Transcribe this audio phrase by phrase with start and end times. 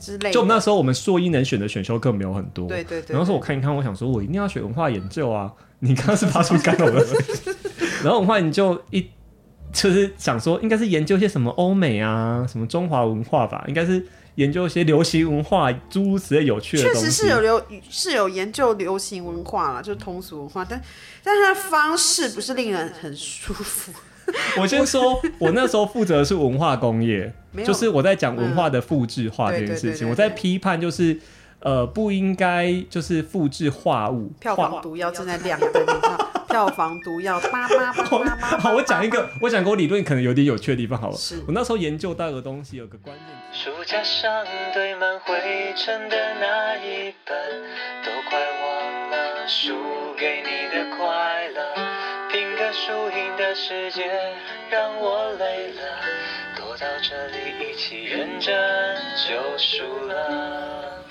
[0.00, 0.32] 之类的。
[0.32, 2.66] 就我们那时候我们硕一能选的选修课没有很多。
[2.66, 3.14] 对对对。
[3.14, 5.52] 然后说我看一看，我想说我一定要学文化研究啊！
[5.80, 7.06] 你刚刚是发出干扰的。
[8.02, 9.06] 然后文化你就一。
[9.72, 16.82] 就是想说，应该是研究一些什么欧美啊，什么中华文化吧，应该是研究一些流行文化，诸如此类有趣的。
[16.82, 20.82] 确实是有流，是有研究流行文化啦，就是通俗文化，但
[21.22, 23.92] 但它的方式不是令人很舒服。
[24.60, 27.32] 我先说，我那时候负责的是文化工业，
[27.64, 31.18] 就是我在讲文化的复制化这件事情，我在批判就是。
[31.62, 34.32] 呃，不应该就是复制化物。
[34.40, 35.84] 票房毒药正在亮灯，
[36.48, 38.46] 票房毒药，叭叭叭叭叭。
[38.56, 41.14] 好，我讲一个，我讲个我理论可能有点有趣的地方，好了。
[41.14, 41.36] 是。
[41.46, 43.26] 我那时候研究到一个东西，有个关键。
[43.52, 45.34] 书架上堆满灰
[45.76, 47.36] 尘的那一本，
[48.02, 49.74] 都快忘了输
[50.18, 51.89] 给你的快乐，拼
[52.70, 54.04] 个输赢的世界
[54.70, 55.82] 让我累了，
[56.56, 58.54] 躲到这里一起认真
[59.16, 61.04] 就输了。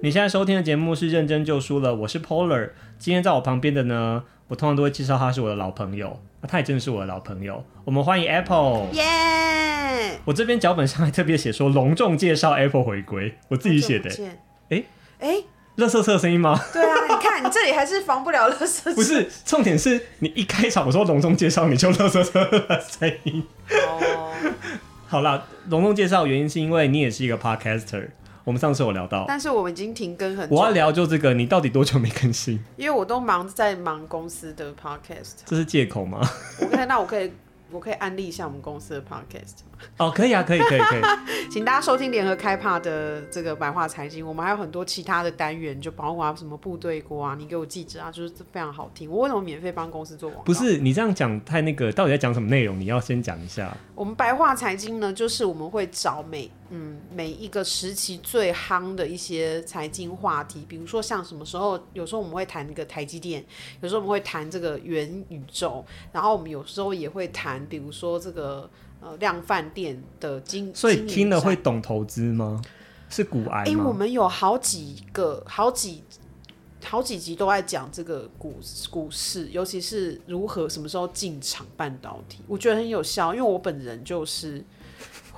[0.00, 2.70] 你现在收听的节目是认真就输了，我是 Polar。
[2.96, 7.64] 今天在我旁边的呢，我通常都会介绍他是我的老朋友，那他也真的是我的老朋友。
[7.84, 10.10] 我们欢迎 Apple，耶！Yeah!
[10.26, 14.08] 我这边脚本上还特别写说隆重介绍 Apple 回归，我自己写的。
[14.68, 14.84] 哎
[15.18, 15.42] 哎，
[15.78, 16.60] 垃圾车的声音吗？
[16.72, 18.94] 对啊，你看你这里还是防不了垃圾车。
[18.94, 23.42] 不是，重点是你一开场我说隆重介绍，你就垃圾车的声音。
[23.70, 24.32] 哦，
[25.08, 28.08] 好啦，隆重介绍原因是因为你也是一个 Podcaster。
[28.44, 30.56] 我们上次有聊到，但是我们已经停更很久。
[30.56, 32.58] 我要聊就这个，你到底多久没更新？
[32.76, 35.42] 因为我都忙在忙公司的 podcast。
[35.44, 36.20] 这是借口吗？
[36.60, 37.32] 我看，那我可以。
[37.70, 39.77] 我可以安利一下我们公司的 podcast 吗？
[39.98, 41.00] 哦，可以啊，可以，可以，可以，
[41.50, 44.26] 请大家收听联合开帕的这个白话财经。
[44.26, 49.10] 我们还有很多其他的单元，就包括什么部队锅啊，你给我记着啊，就是非常好听。
[49.10, 50.44] 我为什么免费帮公司做广告？
[50.44, 52.78] 不是你这样讲太那个，到底在讲什么内容？
[52.78, 53.76] 你要先讲一下。
[53.94, 63.44] 我们白话财经呢，就是我们会找每嗯每一个时期最夯的一些财经话题，比如说像什么时候，有时候我们会谈那个台积电，
[63.80, 67.58] 有时候我们会谈这个元宇宙，然后我们有时候也会谈。
[67.68, 68.68] 比如说这个
[69.00, 72.60] 呃量饭店的经，所以听了会懂投资吗？
[73.08, 73.64] 是股癌吗？
[73.66, 76.04] 因为、欸、我们有好几个、好几
[76.84, 78.60] 好几集都在讲这个股
[78.90, 84.64] 股市，尤其是如何什么时候进场半导体，我觉得很有效，因为我本人就是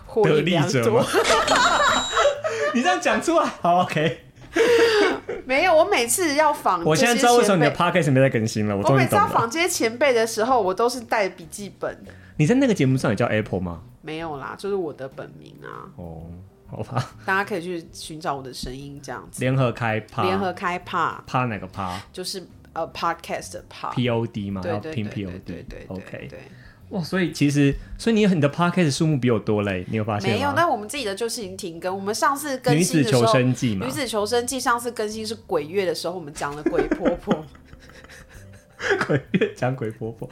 [0.06, 1.04] 获利良多。
[2.74, 4.24] 你这样讲出来，好 OK。
[5.46, 8.76] 没有，我每次要访，我现在知道为什么你的 podcast 没在更新了。
[8.76, 12.04] 我，我每次要访这些前辈的时候，我都是带笔记本。
[12.40, 13.82] 你在那个节目上也叫 Apple 吗？
[14.00, 15.92] 没有啦，就是我的本名啊。
[15.96, 16.22] 哦，
[16.66, 17.12] 好吧。
[17.26, 19.42] 大家可以去寻找我的声音，这样子。
[19.42, 22.00] 联合开趴，联合开趴，趴哪个趴？
[22.10, 22.42] 就是
[22.72, 26.38] 呃 podcast 的趴，P O D 嘛，对对对对对对对，OK 对。
[26.88, 30.36] 哇，所以其实，所以你你的 podcast 数目比我多嘞，你有发现吗？
[30.38, 31.94] 没有，那我们自己的就是已经停更。
[31.94, 37.44] 我们上次更新的时候，女子求生记嘛，女子求生记上次更新是鬼月的时候，我们讲了鬼婆婆。
[39.06, 40.26] 鬼月讲鬼婆婆。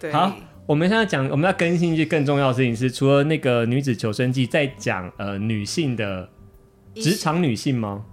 [0.00, 0.10] 对。
[0.10, 0.34] 好，
[0.66, 6.28] 我们现在讲，我们要更新一句更重要的事情是，除了那个女子求生记，在讲呃女性的
[6.96, 8.04] 职场女性吗？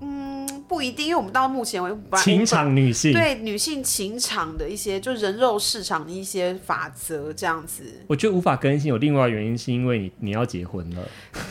[0.73, 7.83] 不一定，因为我们到目前为止，情场女性对女性情场的一些，就人肉市场的一些法则这样子。
[8.07, 11.03] 我觉得无法更新有另外原因，是因为你你要结婚了。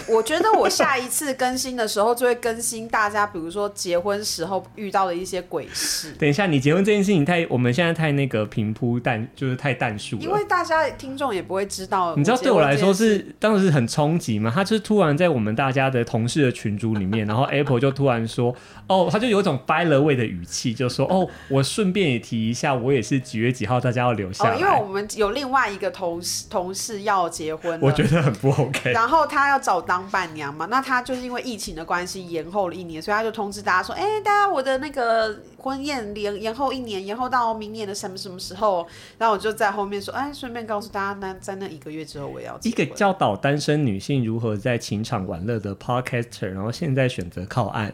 [0.08, 6.10] 我觉得我下一次更新的时候，就会更新大家，比如说结婚时候遇到的一些鬼事。
[6.18, 10.22] 等一下，你结婚这件事情太，我们现在太那个平铺淡，就是太淡数了。
[10.22, 14.50] 因为大家听众也不会知道，你知道对我来说是当时是很冲击嘛？
[14.52, 18.52] 他就是突然在我们大家的同事的群组里面，然后 Apple 就突然说，
[18.88, 19.11] 哦。
[19.12, 28.92] 他就有一种 by the way 的语气，就说：“哦，我顺便也提一下，我也是几月几号，大家要留下来。”哦，因为我们有另外一个同事同事要结婚，我觉得很不 OK。
[28.92, 38.86] 然后他要找当伴娘嘛，那他就是因为疫情的关系延后了一年，所以他就通知大家说：“哎、欸，大家我的那个婚宴延延后一年，延后到明年的什么什么时候？”
[39.18, 47.92] 然后我就在后面说：“哎，顺便告诉大家，那在那一个月之后我要结婚。”一个教导单身女性如何在情场玩乐的 Podcaster，然后现在选择靠岸。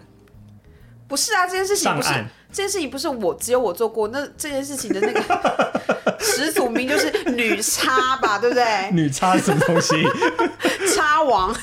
[1.08, 2.08] 不是啊，这件事情不是
[2.52, 8.90] 这件事情不是我只有我做过，那这件事情的那个 始祖名就是女叉吧，对不对？
[8.92, 10.04] 女叉什么东西？
[10.94, 11.54] 叉王。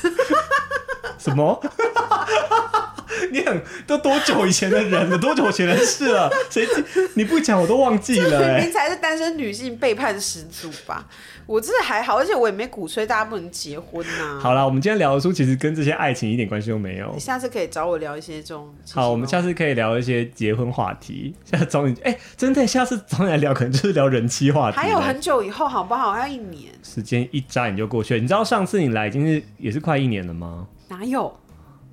[1.18, 1.60] 什么？
[3.32, 5.18] 你很都多久以前的人了？
[5.18, 6.30] 多久以前的事了？
[6.50, 6.66] 谁？
[7.14, 8.62] 你不讲我都忘记了、欸。
[8.62, 11.06] 您才是单身女性背叛始祖吧？
[11.46, 14.40] 我真的还好，而且我也没鼓吹大家不能结婚呐、啊。
[14.40, 17.10] 好啦，我们今天聊的书其实跟这些爱情一点关系都没有。
[17.14, 18.74] 你下次可以找我聊一些这种。
[18.92, 21.34] 好，我们下次可以聊一些结婚话题。
[21.44, 24.76] 下次找你，哎、欸，真的，下次找你来聊，可能就是聊人妻话题。
[24.76, 26.12] 还有很久以后，好不好？
[26.12, 26.72] 还要一年。
[26.82, 28.20] 时间一眨眼就过去了。
[28.20, 30.66] 你知道上次你来已经是也是快一年了吗？
[30.88, 31.32] 哪有？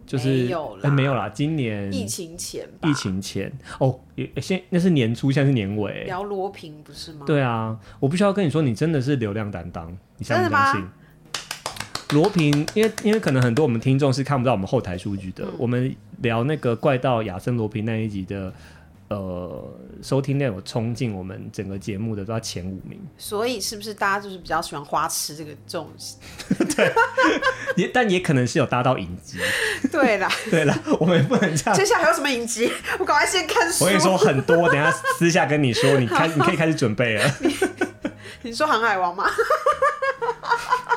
[0.05, 6.03] 就是没有，欸、没有啦，今年疫情前，疫情前哦，也现那是年初，现在是年尾。
[6.05, 7.25] 聊罗平不是吗？
[7.25, 10.85] 对啊，我必须要跟你说，你真的是流量担当，你相不相信？
[12.11, 18.53] 罗平，因为因为可能很多我们听众是看不到我们后台数据的，嗯、我们聊那个怪盗亚森罗平那一集的。
[19.13, 25.89] 呃，收听量有冲进我们整个节目的都要前五名，所以是不是大家就是比较喜欢花痴这个这种？
[26.75, 26.91] 对，
[27.75, 29.37] 也但也可能是有搭到影集。
[29.91, 31.75] 对啦，对啦， 我们也不能这样。
[31.77, 32.71] 接下来还有什么影集？
[32.99, 33.83] 我赶快先看书。
[33.85, 37.31] 我跟你说很多，等下私下跟你说，你开你可以开始准备了。
[37.39, 37.55] 你，
[38.43, 39.25] 你说《航海王》吗？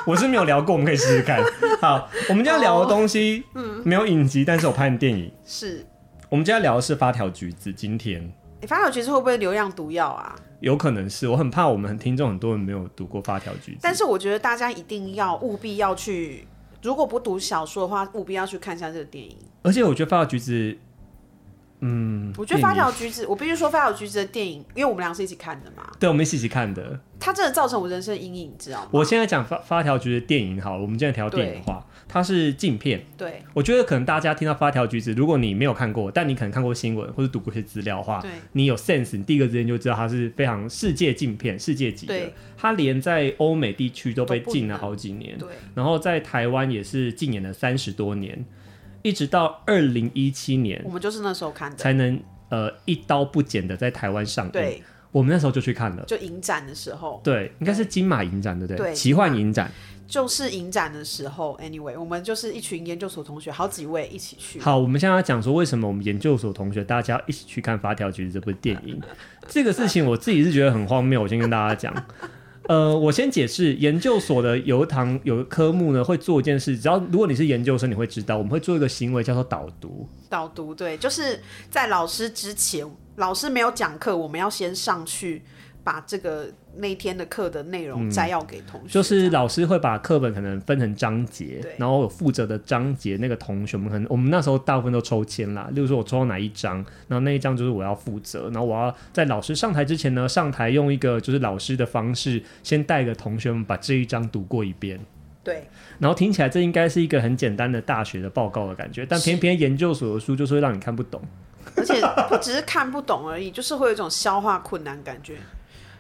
[0.07, 1.43] 我是没有聊过，我们可以试试看。
[1.81, 5.85] 好，我们今天聊的东西，嗯，没有影集，但是我拍的电影是。
[6.29, 7.73] 我们今天聊的是发条橘子。
[7.73, 8.21] 今天，
[8.61, 10.35] 你、发条橘子会不会流量毒药啊？
[10.59, 13.79] 有可能是，我很怕我们听众很多人没有读过发条橘子。
[13.81, 16.49] 但是我觉得大家一定要务必要去，
[16.83, 19.37] 如果不读小说的话，务必要去看一下这个电影。
[19.63, 20.77] 而且我觉得发条橘子。
[21.81, 25.87] 嗯，我觉得发条橘子，我必须说发条橘子的电影，因为我们俩是一起看的嘛。
[26.01, 26.99] 对，我们一起一起看的。
[27.21, 28.89] 它真的造成我人生阴影，你知道吗？
[28.93, 33.05] 我现在讲发发条橘子的电影好了，我们现在聊电影的话，它是镜片。
[33.17, 42.33] 对，我觉得可能大家听到发条橘子，如果你没有看过，但你可能看过新闻或者读过一些资料的话，对，你有 sense，你第一个时间就知道它是非常世界镜片，世界级的。
[42.57, 45.37] 它连在欧美地区都被禁了好几年。
[45.39, 48.45] 对，然后在台湾也是禁演了三十多年，
[49.03, 52.21] 一直到二零一七年，我们就是那时候看的，才能。
[52.49, 54.81] 呃，一刀不剪的在台湾上映，对，
[55.11, 58.87] 我们那时候就去看了，就影展的时候，对，应该是金马影展，对不对？
[58.87, 59.69] 对，奇幻影展
[60.07, 61.59] 就是影展的时候。
[61.61, 64.61] Anyway，我们就是一群研究所同学，好几位一起去。
[64.61, 69.01] 好，我们现在要讲说为什么我们研究所同学大家一起去看《发条橘子》这部电影，
[69.49, 71.23] 这个事情我自己是觉得很荒谬。
[71.23, 72.07] 我先跟大家讲。
[72.69, 80.09] 呃，我先解释，研究所的有一堂有科目呢，会做一件事，只要如果你是研究生，你会知道，我们会做一个行为叫做导读。
[80.29, 85.43] 导读，对，就是在老师之前，老师没有讲课，我们要先上去。
[85.87, 86.49] 把这个
[86.79, 104.99] 那天的课的内容摘要给同学，嗯，就是老师会把课本可能分成章节，然后有负责的章节那个同学们可能我们那时候大部分都抽签啦，例如说我抽到哪一章，然后那一章就是我要负责，然后我要在老师上台之前呢，上台用一个就是老师的方式，先带个同学们把这一章读过一遍，
[105.45, 105.69] 对，
[106.01, 111.23] 然后听起来这应该是一个很简单的大学的报告的感觉，但偏偏研究所的书就是会让你看不懂，
[111.77, 115.37] 而且不只是看不懂而已，就是会有一种消化困难感觉。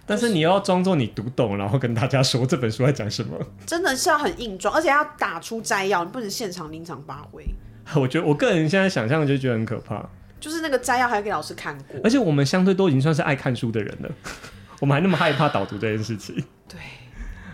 [0.06, 3.36] 但是你要装作你读懂，然后跟大家说这本书在讲什么，
[3.66, 7.44] 真的是要很硬装，而且要打出摘要，你不能现场临场发挥。
[7.96, 10.08] 我觉得我个人现在想象就觉得很可怕，
[10.38, 14.10] 就是那个摘要还要给老师看过，而且我们相对都已经算是爱看书的人了，
[14.80, 16.34] 我们还那么害怕导读这件事情。
[16.68, 16.78] 对，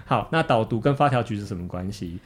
[0.04, 2.18] 好，那导读跟发条橘子是什么关系？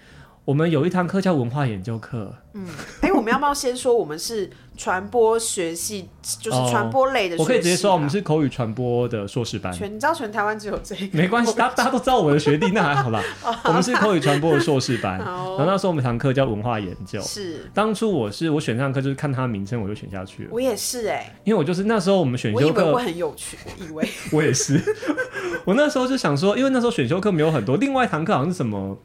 [0.46, 2.32] 我们有一堂课叫文化研究课。
[2.54, 2.64] 嗯，
[3.00, 6.08] 哎、欸，我们要不要先说我们是传播学系，
[6.40, 7.36] 就是传播类的？
[7.36, 9.72] 我可以直接说，我们是口语传播的硕士班。
[9.72, 11.18] 全，你知道全台湾只有这个？
[11.18, 13.20] 没关系，大大家都知道我的学弟，那还好啦。
[13.66, 15.18] 我们是口语传播的硕士班。
[15.18, 17.20] 然后那时候我们堂课叫文化研究。
[17.22, 17.68] 是。
[17.74, 20.50] 当初我是我选上课就是看他的名称我就选下去了。
[20.52, 24.08] 我也是哎、欸，因为我就是那时候我们选修课，很有趣，我以为。
[24.30, 24.80] 我也是。
[25.66, 28.96] 我那时候就想说，因为那时候选修课没有很多，另外一堂课好像是什么。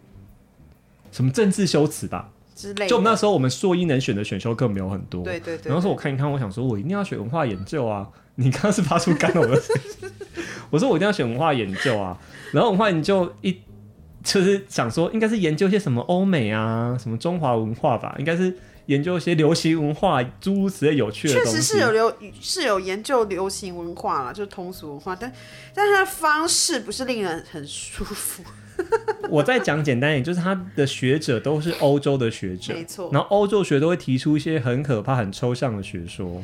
[1.12, 5.70] 什么政治修辞吧之类的，就我们那时候我们硕一能选的选修课没有很多，对对对，对。
[5.70, 8.08] 然后说我看一看，我想说我一定要选文化研究啊！
[8.36, 10.10] 你刚刚是发出干呕的声音，
[10.70, 12.18] 我说我一定要选文化研究啊！
[12.54, 13.60] 然后文化研究一
[14.24, 21.34] 就是想说应该是研究一些什么欧美啊，什么中华文化吧，应该是研究一些流行文化诸如此类有趣的。
[21.34, 25.32] 确实是有流是有研究流行文化啦，就是通俗文化，但
[25.74, 28.44] 但是它的方式不是令人很舒服。
[29.30, 33.10] 我再讲简单一点，就是他的学者都是欧洲的学者，没错。
[33.14, 36.42] 然后欧洲学都会提出一些很可怕、很抽象的学说。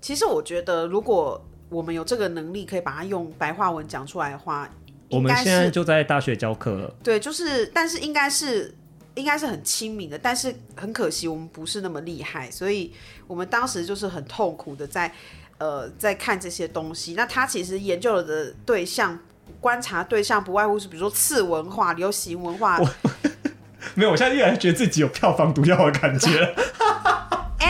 [0.00, 4.68] 其实我觉得，如果我们有这个能力，可以把它用白话文讲出来的话，
[5.10, 6.94] 我们现在就在大学教课了。
[7.02, 8.74] 对，就是，但是应该是
[9.14, 12.92] 应该是很亲民的，但是很可惜，我们不是那么厉害，所以
[13.26, 15.12] 我们当时就是很痛苦的在
[15.58, 17.14] 呃在看这些东西。
[17.14, 19.18] 那他其实研究的对象。
[19.60, 22.78] 观察对象不外乎是，比如说次文化、流行文化。
[23.94, 26.54] 没有，我现在越来越觉得自己有票房毒药的感觉。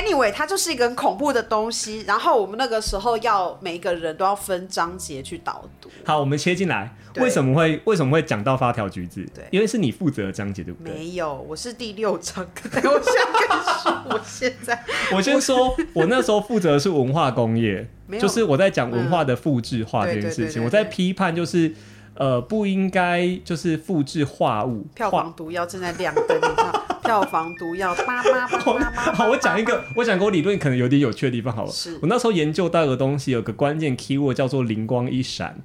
[0.04, 2.04] Anyway，它就是一个很恐怖的东西。
[2.06, 5.88] 然后我们那个时候要每一个人都要分章节去导读。
[6.04, 9.26] 好，我们切进来，为什么会为什么会讲到发条橘子？
[9.34, 10.92] 对，因为是你负责的章节，对不对？
[10.92, 12.46] 没有，我是第六章。
[12.64, 17.88] 我现在跟你说，我现在我先说，我那时候负责的是文化工业，
[18.20, 21.74] 就是我在讲文化的复制化这件事情，我在批判就是。
[22.16, 24.86] 呃，不应该就是复制化物。
[24.94, 26.72] 票房毒药正在亮灯，你看，
[27.04, 29.12] 票房毒药， 叭叭叭叭叭。
[29.12, 31.70] 好，我讲一个，我讲个我理论可能有点有趣的地方，好了。
[31.70, 31.98] 是。
[32.02, 35.56] 我那时候研究到一个东西，有个关键 keyword 叫做灵光一闪，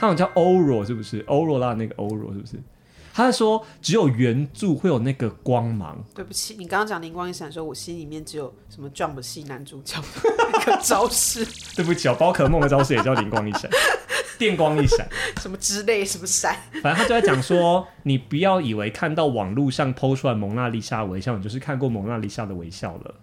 [0.00, 2.56] 它好像叫 aura 是不是？aura 那个 aura 是不是？
[3.12, 6.02] 他说只有原著会有那个光芒。
[6.14, 11.46] 对不起，你刚刚讲灵光一闪的时候，我心里面只有什么 Jump 系男主角的一个招式。
[11.76, 13.70] 对不起哦，宝可梦的招式也叫灵光一闪。
[14.38, 15.06] 电光一闪，
[15.38, 23.14] 什么之类，什么闪，反正他就在讲说，你不要以为看到网络上 PO 出来蒙娜丽莎微笑，你就是看过蒙娜丽莎的微笑了。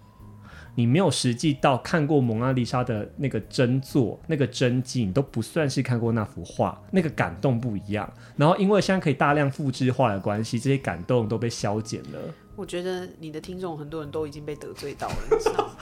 [0.78, 8.08] 你没有实际到看过蒙娜丽莎的那个真作、那个真迹，你都不算是看过那幅画，那个感动不一样。
[8.36, 12.20] 然后因为现在可以大量复制化的关系，这些感动都被消减了。
[12.56, 15.74] 我觉得你的听众很多人都已经被得罪到了，你知道吗？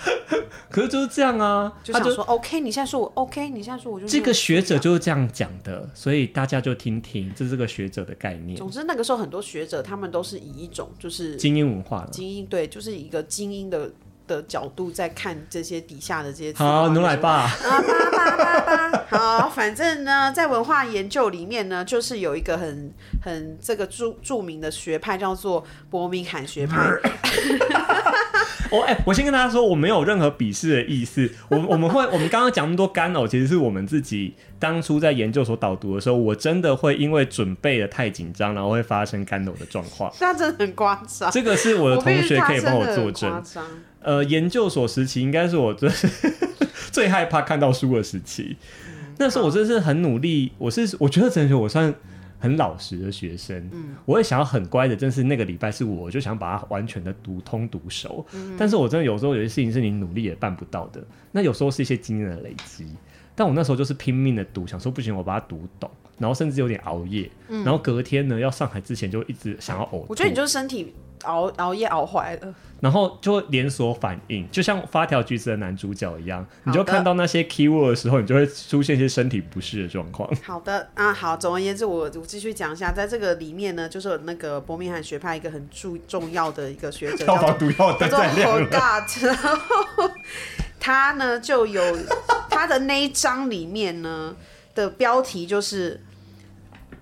[0.70, 8.58] 可是就是这样啊，就想说 OK，你现在说我 OK，你现在说我就这个学者就是这样讲的，所以大家就听听，这是这个学者的概念。
[8.58, 13.92] 总之那个时候很多学者他们都是以一种就是精英文化，精英对，就是一个精英的。
[14.28, 22.92] 的角度在看这些底下的这些好牛奶爸啊爸爸爸爸好，反正呢，在文化研究里面呢，就是有一个很
[23.24, 26.78] 很这个著著名的学派叫做伯明翰学派。
[28.72, 31.30] 我 哎、欸，我先跟大家说，我没有任何鄙视的意思。
[31.50, 40.12] 我我们会，我们刚刚讲那么多干呕，其实是我们自己当初在研究所导读的时候，我真的会因为准备的太紧张，然后会发生干呕的状况。
[40.20, 41.32] 那真的很夸张。
[41.32, 43.44] 这个是我的同学可以帮我作证。
[44.06, 45.90] 呃，研究所时期应该是我最
[46.94, 48.56] 最害怕看到书的时期。
[48.88, 51.92] 嗯、那时候我真的是很努力，我是我觉得真的我算
[52.38, 53.68] 很老实的学生。
[53.74, 58.24] 嗯，我也想要很乖的，真是那个礼拜是我就想把它完全的读通读熟。
[58.34, 61.04] 嗯，但是我真的有时候有些事情是你努力也办不到的。
[61.32, 62.86] 那有时候是一些经验的累积，
[63.34, 67.28] 但我那时候就是拼命的读，想说不行，我把它读懂，然后甚至有点熬夜。
[67.48, 70.06] 嗯，然后隔天呢要上台之前就一直想要呕、嗯。
[70.10, 70.94] 我觉得你就是身体。
[71.26, 80.30] 熬熬夜熬坏了，然后就会连锁反应，就像发条橘子的男主角一样，你就看到那些 keyword 的时候，你就会出现一些身体不适的状况。
[80.44, 88.70] 好的啊，好，总而言之，我我继续讲一下，在这个里面呢，就是那个伯明翰学派一个很重重要的一个学者，叫做毒药在亮了。
[89.22, 90.10] 然后
[90.80, 91.82] 他呢就有
[92.50, 94.36] 他的那一章里面呢
[94.74, 96.02] 的标题就是。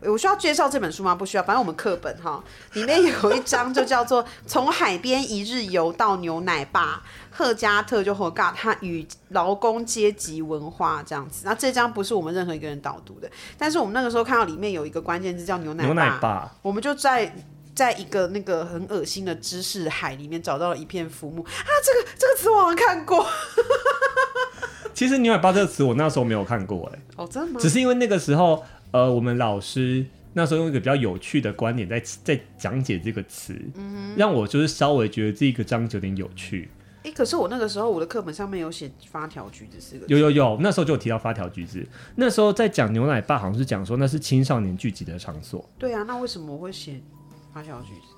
[0.06, 1.16] 我需要介绍这本书吗？
[1.16, 2.44] 不需要，反正我们课本哈，
[2.74, 11.44] 里面有一章就叫做《从海边一日游到牛奶爸》，赫加特就和嘎他与劳工阶级文化这样子。
[11.46, 17.34] 那这章不是我们任何一个人导读的，但是我们那个时候看到里面有一个关键字叫牛奶爸，牛奶爸，我们就在
[17.74, 23.26] 在一个那个很恶心的知识海里面找到了一片浮木啊，这个这个词我好像看过。
[24.94, 27.60] 其实牛奶爸这个词我那时候没有看过哎，哦，真的吗？
[27.60, 28.64] 只是因为那个时候。
[28.94, 36.70] 呃，我们老师那时候用一个比较有趣的观点在在讲解这个词，嗯，让我就是稍微觉得这个章节有点有趣。
[37.00, 41.86] 哎、欸，可是我那个时候我的课本上面有写“发条橘子”四个字，有有有，那时候就有提到“发条橘子”。
[42.16, 45.68] 那时候在讲牛奶爸，好像是讲说那是青少年聚集的场所。
[45.78, 47.02] 对啊，那为什么我会写
[47.52, 48.16] “发条橘子”？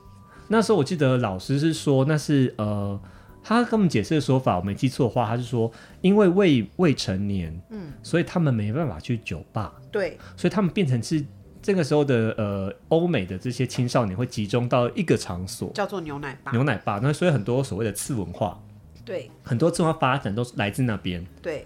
[0.50, 3.00] 那时候我记得老师是说那是呃。
[3.48, 5.72] 他跟我们解释的说法，我没记错的话，他是说，
[6.02, 11.24] 因为未未成年，嗯，所以他们没办法去酒吧，对，所以他们变成是
[11.62, 17.00] 这个时候的呃，欧美的这些青少年会集中到一个场所，叫做牛奶吧，牛奶吧。
[17.04, 18.60] 那所以很多所谓的次文化，
[19.06, 21.64] 对，很多次文化发展都是来自那边，对。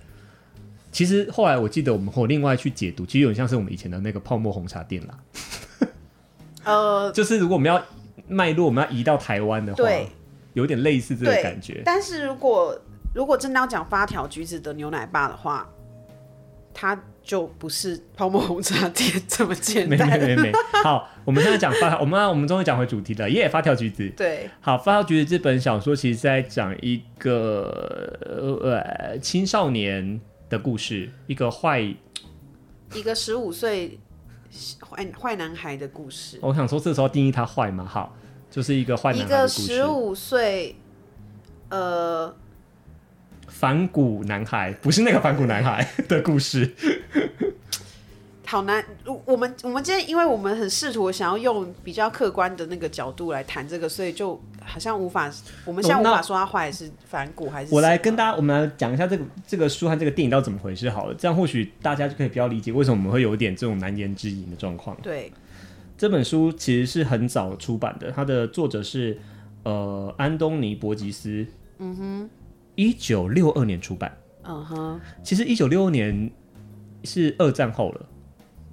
[0.92, 5.20] 其实后来我记得我们会另外去解读，其实有点像是我们以前的那个泡沫红茶店啦，
[6.66, 7.82] 呃， 就是如果我们要
[8.28, 10.08] 脉络，我们要移到台湾的话，对。
[10.54, 12.80] 有点类似这个感觉，但是如果
[13.14, 15.68] 如果真的要讲发条橘子的牛奶爸的话，
[16.74, 20.08] 它就不是泡沫红茶店这么简单。
[20.10, 20.52] 没没没没，
[20.84, 24.12] 好，我们现在讲发，我们我们终于讲回主题了，耶、yeah，发条橘子。
[24.16, 28.18] 对，好，发条橘子这本小说其实在讲一个
[28.64, 34.00] 呃青少年的故事，一个坏一个十五岁
[34.82, 36.40] 坏坏男孩的故事。
[36.42, 37.86] 我想说，这时候定义他坏吗？
[37.86, 38.16] 好。
[38.50, 39.62] 就是一个坏男孩的故事。
[39.62, 40.76] 一个十五岁，
[41.70, 42.36] 呃，
[43.48, 46.74] 反骨男孩，不是那个反骨男孩的故事。
[48.46, 48.84] 好难。
[49.26, 55.32] 我们我们今天因为我们很试图想要用比较客观的那个角度来谈这个，所以就好像无法，
[55.66, 57.76] 我们现在无法说他坏是反骨还是。
[57.76, 64.98] 我来跟大家，我们来讲一下这个这个书和这个电影到底怎么回事好了，这样或许大家就可以比较理解为什么我们会有一点这种难言之隐的状况。
[65.04, 65.32] 对，
[66.00, 69.20] 这本书其实是很早出版的，它的作者是
[69.64, 71.46] 呃安东尼·伯吉斯，
[71.78, 72.30] 嗯哼，
[72.76, 76.32] 一九六二年出版，嗯哼，其实一九六二年
[77.04, 78.06] 是二战后了。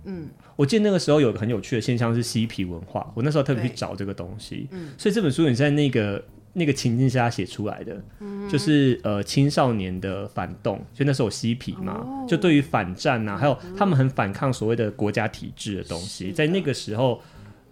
[0.05, 6.25] 嗯，我记得那个时候有个很有趣的现象是嬉皮文化，我那时候特别去找这个东西，嗯，所以这本书你在那个
[6.59, 17.21] 那个情境下写出来的，嗯，就是呃青少年的反动，就那时候有嬉皮嘛，哦，就对于反战啊，还有他们很反抗所谓的国家体制的东西，在那个时候，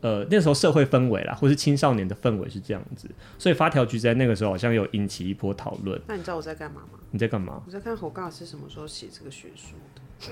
[0.02, 5.98] 呃那时候社会氛围啦，或是青少年的氛围是这样子，所以发条局在那个时候好像有引起一波讨论。
[6.06, 6.98] 那你知道我在干嘛吗？
[7.10, 7.62] 你在干嘛？
[7.66, 10.30] 我在看侯尬是什么时候写这个学术的。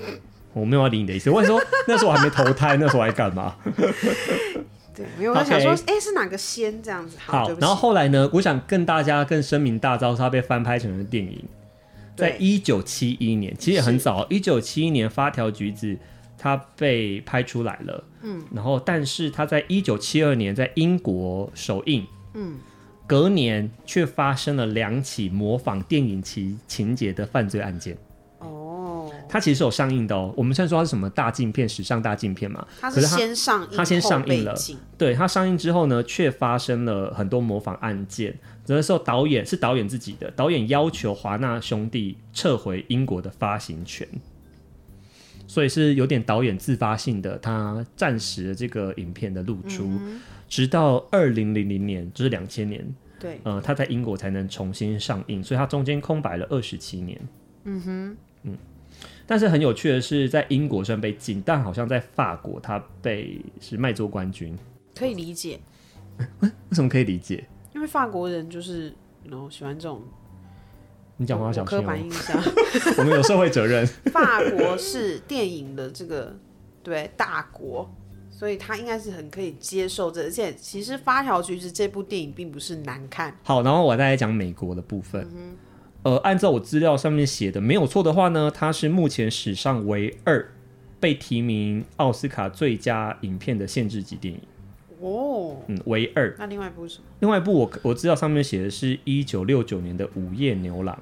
[0.53, 1.31] 我没有要理你的意思。
[1.31, 3.55] 我跟你说，那时候我还没投胎，那时候我还干嘛？
[4.95, 5.33] 对，没有。
[5.33, 7.17] 我想说，哎、是哪个仙这样子？
[7.19, 8.29] 好，好然后后来呢？
[8.33, 11.43] 我想跟大家更声明大招是，它被翻拍成了电影，
[12.15, 14.27] 在一九七一年，其实也很早。
[14.29, 15.97] 一九七一年，发条橘子
[16.37, 18.03] 它被拍出来了。
[18.21, 22.05] 嗯，然后但是它在一九七二年在英国首映。
[22.33, 22.57] 嗯，
[23.05, 27.97] 隔年却发生了两起模仿电影情情节的犯罪案件。
[29.27, 30.33] 它其实是有上映的哦。
[30.37, 32.65] 我们现在说它是什么大镜片，史上大镜片嘛？
[32.79, 34.55] 它是先上映，它先上映了。
[34.97, 38.37] 对，它上映之后呢，却发生了很多模仿案件。
[38.67, 44.07] 有的时候导演是导演自己的，导演要求华纳兄弟撤回英国的发行权，
[45.47, 57.19] 所以是有点导演自发性的，他暂时的这个影片的露出，嗯、直到二零零零年，就是两千年，对，呃，他在英国才能重新上映，所以他中间空白了二十七年。
[57.65, 58.57] 嗯哼，嗯。
[59.25, 64.57] 但是很有趣的是，在英国虽然被禁，但好像在法国，他被是卖座冠军，
[64.95, 65.59] 可以理解。
[66.41, 67.47] 为什么可以理解？
[67.73, 70.01] 因为法国人就是然后喜欢这种。
[71.17, 71.81] 你讲话要小心哦。
[71.81, 72.41] 刻板印象，
[72.97, 73.85] 我们有社会责任。
[74.11, 76.35] 法国是电影的这个
[76.81, 77.87] 对大国，
[78.31, 83.37] 所以他应该是很可以接受这，而且其实《发条橘子》这部电影并不是难看。
[83.43, 85.27] 好，然后我再来讲美国的部分。
[85.33, 85.55] 嗯
[86.03, 90.51] 呃，按照我资料上面写的没有错的话呢，它是目前史上唯二
[90.99, 94.39] 被提名奥斯卡最佳影片的限制级电影。
[95.01, 96.35] 哦，嗯，唯二。
[96.37, 97.05] 那另外一部是什么？
[97.19, 100.97] 另外一部我我资料上面写的是一九六九年的《午夜牛郎》。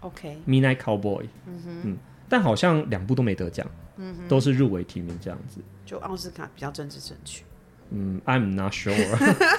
[0.00, 1.26] OK，Midnight Cowboy。
[1.46, 1.96] 嗯哼，嗯，
[2.28, 5.60] 但好像两部都没得奖，嗯哼，都是入围提名这样子。
[5.84, 7.42] 就奥斯卡比较政治正确。
[7.90, 8.94] 嗯，I'm not sure。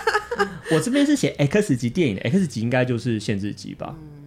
[0.72, 3.96] 我这边是写 X 级电影，X 级应该就是限制级吧。
[4.02, 4.21] 嗯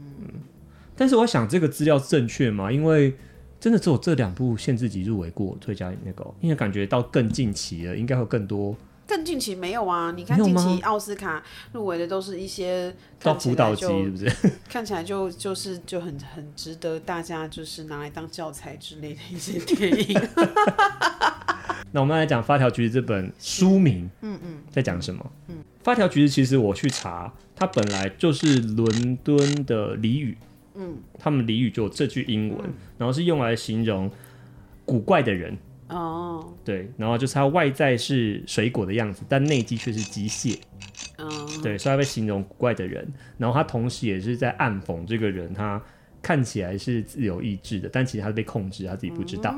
[0.97, 2.71] 但是我想这个资料正确吗？
[2.71, 3.15] 因为
[3.61, 8.77] 真的只有这两部限制级入围过最佳那个，因为感觉到更近期了，应该会更多。
[9.07, 10.13] 更近期没有啊？
[10.17, 14.33] 你看近期奥斯卡入围的都是一些到辅导级，是不是？
[14.67, 20.19] 看起来就就是就很很值得大家就是拿来当教材之类的一些电影。
[21.93, 25.33] 那我们来讲《发条橘子》这本书名，嗯嗯，在讲什么？
[25.49, 30.37] 嗯，《发条橘子》其实我去查，它本来就是伦敦的俚语。
[30.77, 34.11] 嗯，他们俚语就有这句英文，嗯，然后是用来形容
[34.85, 35.57] 古怪的人
[35.89, 36.53] 哦。
[36.65, 40.59] 对，然后就是他外在是水果的样子，但内机却是机械。
[41.19, 43.07] 哦，对，所以他被形容古怪的人。
[43.39, 45.81] 然后他同时也是在暗讽这个人，他
[46.21, 49.55] 看起来是自由意志的，但其实他是被控制，他自己不知道。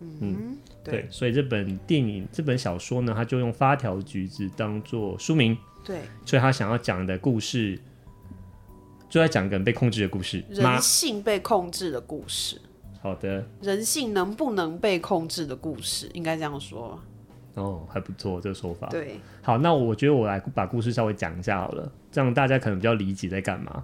[0.00, 5.58] 嗯，嗯对，对，所以这本电影、这本小说呢，他就用发条橘子当做书名。
[5.84, 7.76] 对，所以他想要讲的故事。
[9.10, 12.60] 就在讲一个被控制的故事，人性被控制的故事。
[13.02, 16.96] 好的，人性能不能被控制的故事，应该这样说。
[17.54, 18.86] 哦，还不错，这个说法。
[18.88, 23.82] 对，好，那我觉得我来把故事稍微讲一下好了，这样大家可能比较理解在干嘛。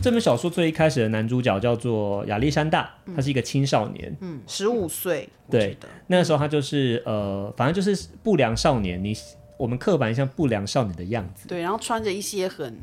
[0.00, 5.28] 这本小说最一开始的男主角叫做亚历山大，他是一个青少年，嗯，十五岁。
[5.50, 9.12] 对，那个时候他就是呃，反正就是不良少年，你。
[9.56, 12.76] 我们刻板印象不良少女的样子，对，然后穿着一些很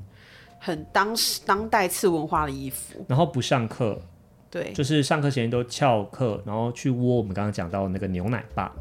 [0.59, 3.99] 很当时当代次文化的衣服，然后不上课，
[4.49, 8.73] 对，就是上课时间都翘课，然后去窝我们刚刚讲到的那个牛奶吧。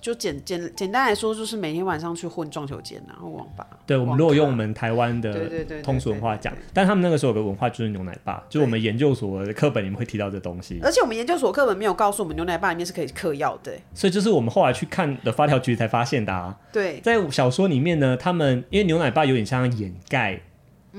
[0.00, 3.66] 就简简简单来说，就是每天晚上去混撞球间，然后网吧。
[3.84, 5.50] 对，我们如果用我们台湾的
[5.82, 10.78] 通俗文化讲，但他们那个时候有个文化就是牛奶吧，就是我们研究所的课本里面会提到这东西。
[10.82, 16.56] 而且我们研究所课本没有告诉我们牛奶吧里面是可以嗑药的，所以就是我们后来去看的发条局才发现的啊。
[16.72, 20.40] 对，在小说里面呢，他们因为牛奶吧有点像掩盖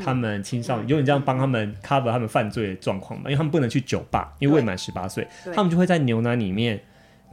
[0.03, 6.81] 他们青少年，有点这样帮他们 cover 他们犯罪的状况嘛，因为他们不能去酒吧，因为未满十八岁，他们就会在牛奶里面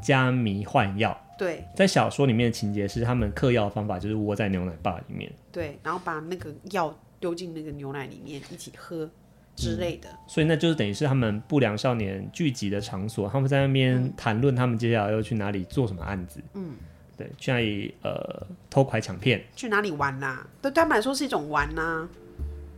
[0.03, 1.19] 加迷幻药。
[1.37, 9.11] 对，在小说里面的情节是，他们嗑药的方法就是窝在牛奶坝里面，对，然后把那个药丢进那个牛奶里面一起喝
[9.57, 10.09] 之类的。
[10.11, 16.41] 嗯、所以那就是等于是他们不良少年聚集的场所，他们在那边谈论他们接下来要去哪里做什么案子。
[16.55, 16.75] 嗯，
[17.17, 20.47] 对，去哪里呃偷拐抢骗，去哪里玩呐、啊？
[20.63, 22.09] 对他们来说是一种玩呐、啊，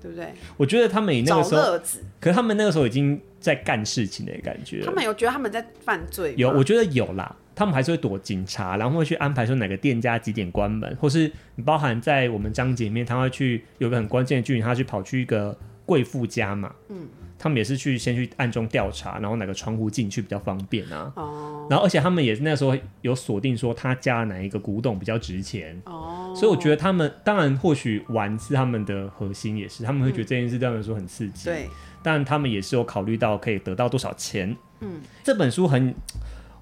[0.00, 0.32] 对不对？
[0.56, 4.82] 我觉得他们那个时候，找乐子，可是他们那个时候已经在干事情的感觉。
[4.82, 6.34] 他们有觉得他们在犯罪？
[6.38, 7.36] 有，我觉得有啦。
[7.56, 11.32] 他们还是会躲警察，然后会去安排说哪个店家几点关门，或是
[11.64, 31.70] 包含在我们章节里面，他会去有个很关键的剧情，他去跑去一个贵妇家嘛，嗯，他们也是去先去暗中调查，然后哪个窗户进去比较方便啊，哦，然后而且他们也是那时候有锁定说他家哪一个古董比较值钱，哦，所以我觉得他们当然或许玩是他们的核心，也是他们会觉得这件事对他们说很刺激，对，
[32.02, 35.94] 但他们也是有考虑到可以得到多少钱，嗯，这本书很。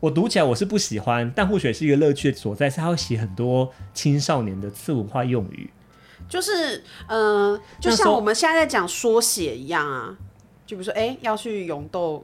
[0.04, 5.70] 我读起来我是不喜欢，但或许是一个乐趣的所在，是他会写很多青少年的次文化用语，
[6.28, 10.14] 就是嗯、呃，就像我们现在在讲缩写一样啊，
[10.66, 12.22] 就比如说，哎、欸，要去永豆，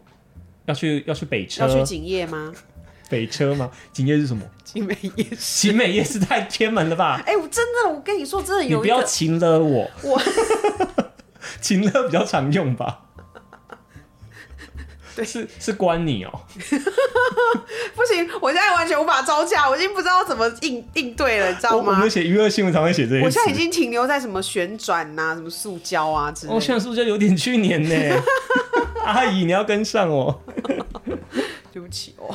[0.66, 2.52] 要去要去北车，要去景业吗？
[3.08, 3.70] 北车吗？
[3.94, 4.44] 景业是什么？
[4.62, 7.22] 景美夜市，景美夜市太偏门了吧？
[7.24, 10.20] 哎、欸，我真的，我跟你说，真的有，你不要情勒我，我
[11.62, 13.06] 情勒比较常用吧。
[15.20, 16.40] 对，是是关你哦、喔，
[17.94, 21.92] 不行，我现在完全无法招架，我已经不知道怎么应应对了，你知道吗？
[21.92, 26.56] 我们写娱乐新闻常会写这些，我现在已经停留在什么旋转呐、啊，什么塑胶啊之类的。
[26.56, 28.22] 哦，现在塑胶有点去年呢，
[29.04, 30.40] 阿姨你要跟上哦。
[31.72, 32.34] 对不起哦，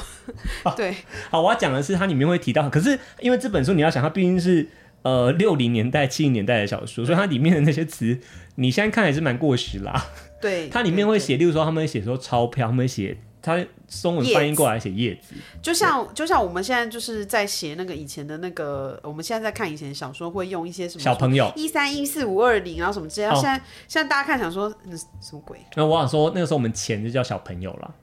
[0.78, 0.96] 对，
[1.30, 4.66] 好，我要讲的是它里面会提到，可是因为这本书你要想，它毕竟是
[5.02, 8.18] 呃六零年代、七零年代的小说，所以它里面的那些词，
[8.56, 10.06] 你现在看还是蛮过时啦。
[10.46, 23.34] 对，它里面会写，例如说他们会写说钞票，他们会写他中文翻译过来写叶子，就像就像我们现在就是在写那个以前的那个，我们现在在看以前小说，会用一些什么小朋友一三一四五二零，然后什么之类他。
[23.34, 25.58] 现在、哦、现在大家看想说，那什么鬼？
[25.76, 27.96] 那我想说，那个时候我们钱就叫小朋友了。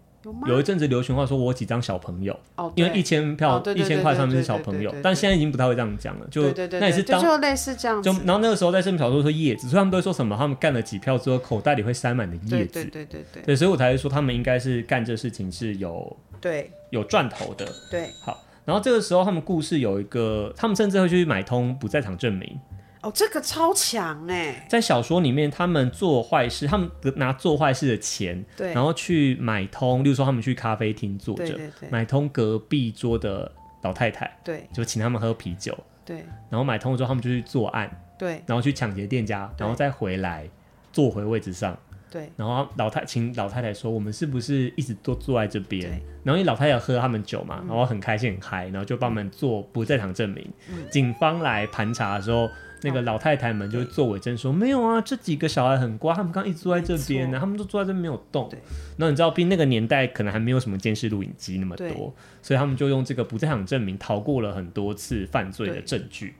[0.47, 6.27] 有一阵子流行话说，我有几张小朋友，哦、因为一千票一千块上面是小朋友，但现在已经不太会这样讲了。
[6.31, 6.43] 就
[6.79, 10.37] 那也是当就类似这样然后那个时候在这本小说说叶子，所以他们都会说什么？
[10.37, 12.73] 他们干了几票之后，口袋里会塞满的叶子。
[12.73, 17.67] 对对对对对，对，所以我才会说他们应该是干这事情是有对有赚头的。
[17.91, 22.59] 对，好，然后这个时候他们故事有一个，他们甚至会去买通不在场证明。
[23.03, 24.65] 哦，这个超强哎！
[24.69, 31.59] 在小说里面，他们做坏事，他们拿做坏事的钱，对，然后去买通，例如说他们去咖啡厅坐着，
[31.91, 33.51] 买通隔壁桌的
[33.83, 40.49] 老太太，对，就请他们喝啤酒，对，然后买通了之后，他们就去作案，对，然后去抢劫店家，然后再回来
[40.93, 41.77] 坐回位置上，
[42.09, 45.91] 对，然后老太请老太太说，我们是不是一直都坐在这边？
[46.23, 50.49] 然后因为老太太喝他们酒嘛，然后很开心很嗨，然后就帮他们做不在场证明。
[50.88, 52.49] 警方来盘查的时候。
[52.83, 58.51] 那个老太太们就会作伪证说没有啊，这几个小孩很乖，他们刚一直坐在这边呢，他们都坐在这边没有动。
[58.97, 66.35] 那你知道，毕竟那个年代可能还没有什么监视录影机那么多，所以他们就用这个不在场证明逃过了很多次犯罪的证据，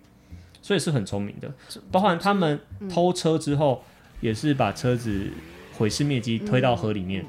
[0.61, 1.53] 所以是很聪明的。
[1.91, 2.59] 包含他们
[2.91, 3.85] 偷车之后，
[4.21, 5.31] 也是把车子
[5.79, 7.25] 毁尸灭迹推到河里面。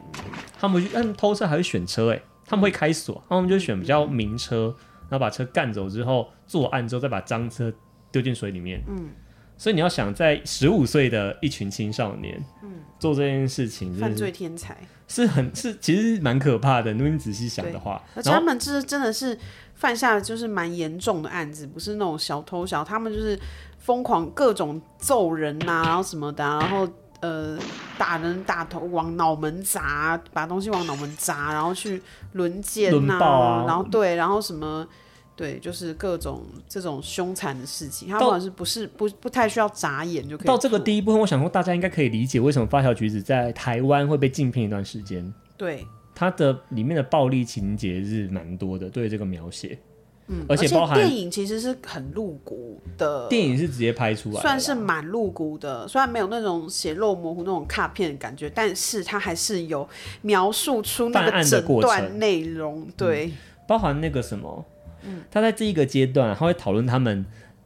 [0.59, 4.75] 他们去，嗯，偷车还会选车哎，他们会开锁，他们就选比较名车，
[5.09, 7.71] 然后把车干走之后作案之后再把赃车。
[8.13, 9.09] 丢进水里面，嗯，
[9.57, 14.77] 所以你要想，在十五岁的一群青少年，嗯，做这件事情，犯罪天才。
[15.07, 16.91] 是很是其实蛮可怕的。
[16.93, 19.37] 如果你仔细想的话，而且他们这真的是
[19.73, 23.37] 犯下的就是蛮严重的案子，不是那种小偷小，他们就是
[23.79, 26.87] 疯狂各种揍人呐、啊，然后什么的，然后
[27.21, 27.59] 呃
[27.97, 32.01] 打人打头往脑门砸，把东西往脑门砸，然后去
[32.33, 34.87] 轮奸呐，啊、然后对，然后什么。
[35.35, 40.45] 对，就是各种这种凶残的事情，他好像是不是不不太需要眨眼就可以。
[40.45, 45.33] 到这个第一部分，我想说大家应该可以理解为什么发条橘子在台湾会被禁片一段时间。
[45.57, 49.79] 对，它的里面的暴力情节是蛮多的，对这个描写，
[50.27, 59.89] 嗯，而且包含电影其实是很露骨的，电影是直接拍出来，算是蛮露骨的，虽然没有那种血肉模糊那种卡片的感觉，但是它还是有
[60.21, 63.31] 描述出那个整段内容，对、嗯，
[63.67, 64.63] 包含那个什么。
[65.31, 67.25] 他在这一个阶段，他会讨论他们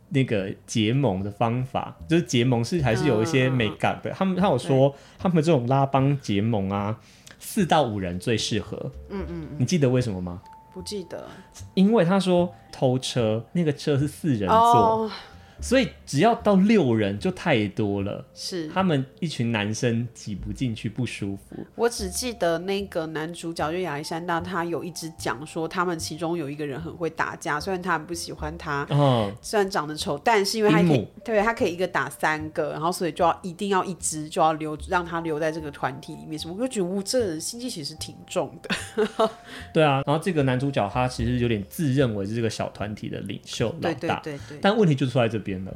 [0.09, 4.11] 那个结盟的方法，就是结盟是还是有一些美感的。
[4.11, 6.97] 他们他有说，他们这种拉帮结盟啊，
[7.39, 8.91] 四到五人最适合。
[9.09, 10.41] 嗯嗯，你记得为什么吗？
[10.73, 11.27] 不记得。
[11.73, 15.11] 因为他说偷车，那个车是四人座，
[15.59, 21.65] 所以只要到六人就太多了，是他们一群男生挤不进去，不舒服。
[21.75, 36.37] 我只记得那个男主角就亚历山大，他有一直讲说，他们其中有一个人很会打架，虽然他很不喜欢他，哦，虽然长得丑，但是因为他可以，对，他可以一个打三个，然后所以就要一定要一只就要留，让他留在这个团体里面。
[36.37, 36.53] 什么？
[36.57, 39.29] 我就觉得，哇，这人心机其实挺重的。
[39.73, 45.63] 对啊，然后这个男主角他其实有点自认为是这个小团体的领袖老大，对对对对，但问题就出在这边。
[45.63, 45.73] 了，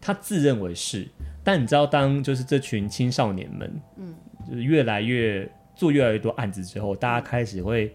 [0.00, 1.08] 他自认为是，
[1.42, 4.14] 但你知道，当就是这群青少年们，嗯，
[4.48, 7.94] 就是越来越做越来越多案子之后，大家开始会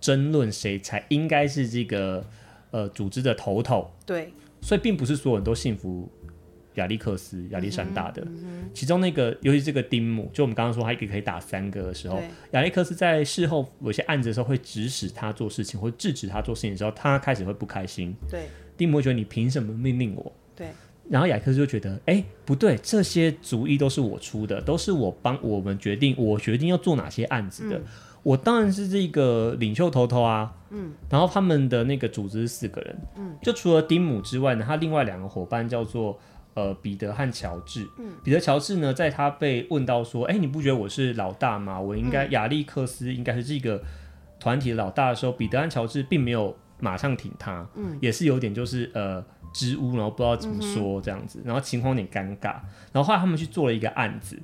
[0.00, 2.24] 争论谁才应该是这个
[2.72, 3.90] 呃组织的头头。
[4.04, 6.10] 对，所以并不是所有人都信服
[6.74, 8.22] 亚历克斯、亚历山大的。
[8.22, 12.20] 嗯嗯、其中那个，尤其这个丁姆，就我们刚刚说他一个可以打三个的时候，
[12.52, 18.14] 亚历克斯在事后有些案子的时候会指使他做事情，或制止他做事情的时候，他开始会不开心。
[18.28, 18.42] 对，
[18.76, 20.32] 丁姆会觉得你凭什么命令我？
[20.60, 20.68] 对，
[21.08, 27.84] 然后亚历克斯就觉得，哎，不对，这些主意都是我出的，都是我帮我们决定，我决定要做哪些案子的，嗯、
[28.22, 30.54] 我当然是这个领袖头头啊。
[30.68, 36.16] 嗯，然后他们的那个组织是四个人，嗯，就除了丁姆之外呢，他另外两个伙伴叫做
[36.52, 37.88] 呃彼得和乔治。
[37.98, 41.80] 嗯，彼得乔治呢，在他被问到说，哎，你不觉得我是老大吗？
[41.80, 43.82] 我应该、嗯、亚历克斯应该是这个
[44.38, 49.24] 团体的老大的时候，彼得和乔治并没有马上挺他，嗯，也是有点就是呃。
[49.52, 52.54] 支吾，然后不知道怎么说这样子，嗯、然后情况有点尴尬。
[52.92, 54.38] 然后后来他们去做了一个案子，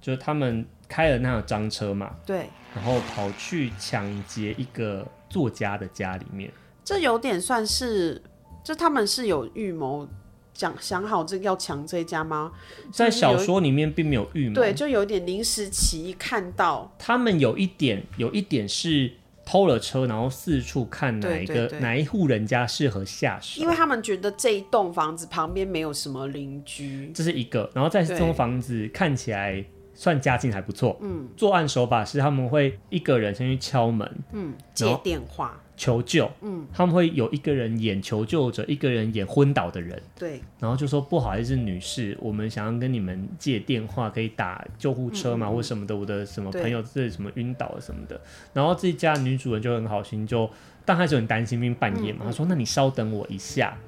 [0.00, 6.50] 就是他们开了那辆赃车嘛，对，然后跑去抢劫一个作家的家里面。
[6.84, 8.20] 这有点算是，
[8.64, 10.08] 就他们是有预谋，
[10.54, 12.52] 讲想好这个要抢这一家吗？
[12.92, 16.90] 在小说里面并没有预谋，对，就有点临时起意看到。
[16.98, 19.12] 他们有一点，有一点是。
[19.48, 27.70] 偷了车，然后四处看哪一个哪一户人家适合下手，因为他们觉得这一栋房子旁边没有什么邻居，这是一个。
[27.74, 30.98] 然后在这栋房子看起来算家境还不错。
[31.00, 35.58] 嗯，作案手法是他们会一个人先去敲门，嗯，接电话。
[35.78, 48.20] 求救，嗯，他们会有一个人演求救者，一个人演昏倒的人，对，然后就说不好意思，女士，我们想要跟你们借电话，可以打救护车嘛，嗯、或什么的，我的什么朋友这里什么晕倒了什么的，
[48.52, 50.50] 然后这家女主人就很好心，就
[50.84, 53.78] 但还是很担心，因为半夜嘛，他、嗯、说那你稍等我一下。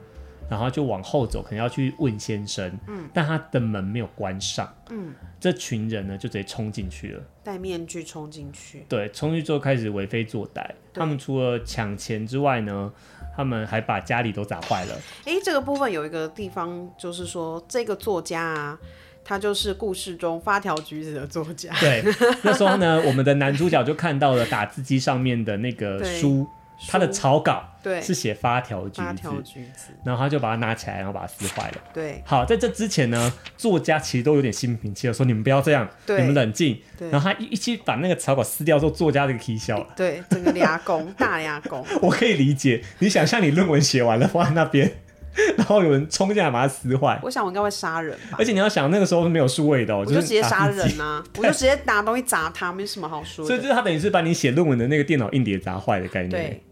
[0.51, 10.69] 然后就往后走，可能要去问先生，嗯，但他的门没有关上，嗯，这群人呢就直接冲进去了，戴面具冲进去，对，冲进去之后开始为非作歹。
[10.93, 12.93] 他们除了抢钱之外呢，
[13.37, 14.95] 他们还把家里都砸坏了。
[15.25, 18.79] 哎，这个部分有一个地方就是说，这个作家啊，
[19.25, 21.73] 他就是故事中发条橘子的作家。
[21.79, 22.03] 对，
[22.43, 26.45] 那时候呢， 我们的男主角就看到了打字机上面的那个书。
[26.88, 29.03] 他的草稿对是写发条橘
[29.43, 31.77] 子，然后他就把它拿起来，然后把它撕坏了。
[31.93, 36.81] 对，好，在这之前呢，作家其实都有点心平气和，说你们不要这样，你们冷静。
[37.11, 39.87] 然后他一一起把那个草稿撕掉之后，作家这个起笑了。
[39.97, 41.85] 对，整个俩工 大俩工。
[42.03, 44.93] 我可以理解，你想象你论文写完了放在那边，
[45.57, 48.37] 然后有人冲进来把它撕坏，我想我应该会杀人吧。
[48.38, 53.49] 而且你要想那个时候是没有数位的，我就直接杀人啊，我就直接拿东西砸他，没什么好说的。
[53.49, 56.31] 所以就是他等于是把你写论文的那个电脑硬碟砸坏的概念。
[56.31, 56.62] 对。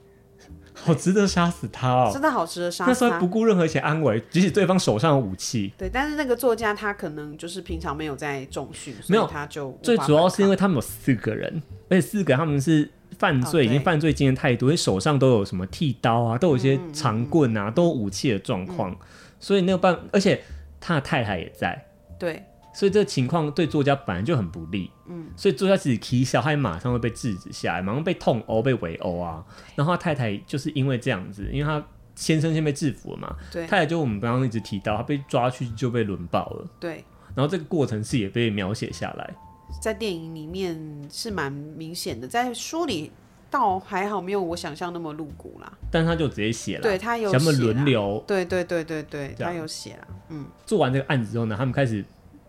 [0.85, 2.11] 好值得杀死他哦！
[2.13, 2.93] 真的好值得杀死他。
[2.93, 5.73] 那时候不顾任何一些安危，即使对方手上有武器。
[5.77, 18.97] 对，但是那个作家他可能就是平常没有在重训，没有他就最主要是因为他们有四个人，而且四个他们是犯罪，哦、已经犯罪经验太多，因为手上都有什么剃刀啊，都有一些长棍啊，嗯、都有武器的状况，嗯、
[19.41, 20.43] 所以那个办，而且
[20.81, 21.87] 他的太太也在。
[22.19, 22.45] 对。
[22.75, 29.45] 所以这个情况对作家本来就很不利，嗯，所以做下自己啼笑，他也马上会被制止下来，马上被痛殴、被围殴啊。
[29.75, 31.83] 然后他太太就是因为这样子，因为他
[32.15, 37.05] 先生先被制服了嘛，对，太太就我们刚刚一直提到，他被抓去就被轮爆了，对。
[37.35, 39.35] 然后这个过程是也被描写下来，
[39.81, 40.77] 在电影里面
[41.11, 43.13] 是蛮明显的，在书里
[43.51, 45.73] 倒还好，没有我想象那么露骨啦。
[45.91, 50.47] 但他就直接写了，对他有写，他们轮流，对对对对对，他有写了，嗯。
[50.67, 52.05] 做完这个案子之后呢，他们开始。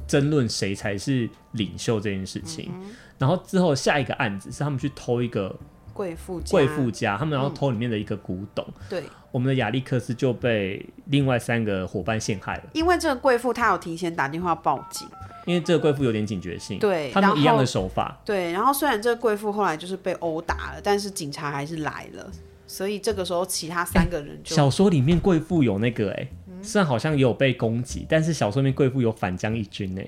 [0.09, 5.55] 争论谁才是领袖这件事情，嗯、然后之后下一个案子是他们去偷一个
[5.93, 8.65] 贵妇贵妇家，他们然后偷里面的一个古董。
[8.67, 12.63] 嗯、对，我们的亚历克斯就被另外三个伙伴陷害了。
[12.73, 15.07] 因为这个贵妇她有提前打电话报警，
[15.45, 16.79] 因为这个贵妇有点警觉性。
[16.79, 18.19] 对，他们一样的手法。
[18.25, 22.31] 对，然后虽然这个贵妇后来就是被殴打了，但是警察还是来了，
[22.65, 26.31] 所以这个时候其他三个人就、欸、小说里面贵妇有那个哎、欸。
[26.61, 30.01] 虽然好像也有被攻击，但是小说里面贵妇有反将一军呢。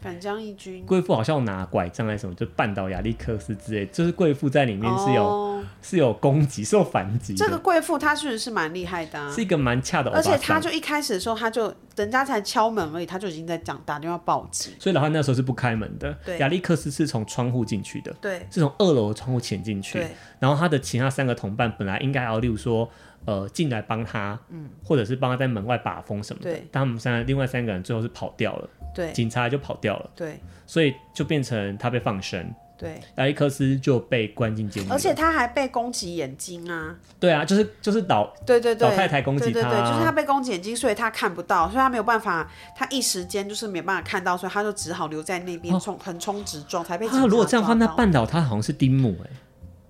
[0.00, 7.34] 反将一军，贵妇好像拿拐杖还是什么，就绊倒亚历克斯之类，就是贵妇在里面是有、哦、是有攻击，是有反击。
[7.34, 14.72] 这个贵妇她确实是蛮厉害的、啊，是一个蛮恰的，而且她就一开始的时候，她就人家才敲门而已，她就已经在讲打电话报警。
[14.78, 20.08] 所以老汉那时候是不开门的，对，亚历克斯是从窗户进去的，对，是从二楼的窗户潜进去，对，
[20.38, 22.88] 然后他的其他三个同伴本来应该要，例如说。
[23.26, 26.50] 呃，进来帮他，嗯，或者是帮他在门外把风什么的。
[26.50, 28.68] 对，但他们三个另外三个人最后是跑掉了。
[28.94, 30.10] 对，警察就跑掉了。
[30.16, 32.52] 对，所以就变成他被放生。
[32.76, 34.88] 对，亚历克斯就被关进监狱。
[34.88, 36.96] 而且他还被攻击眼睛啊。
[37.20, 47.28] 对啊，就是就是老对对对老太太攻击他，对对对，就是他被攻击眼睛，所以他看不到，所以他没有办法，他一时间就是没办法看到，所以他就只好留在那边冲横冲直撞，才被警察抓到。
[47.28, 49.30] 他如果这样的话，那绊倒他好像是丁姆哎、欸。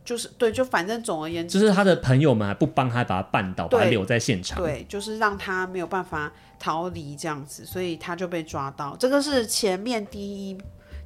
[0.04, 4.62] 就是对，就反正总而言之，就是他的朋友们还不帮他把他绊倒，把他留在现场。
[4.62, 8.96] 对，就是让他没有办法逃离这样子，所以他就被抓到。
[8.98, 10.58] 这个是前面第一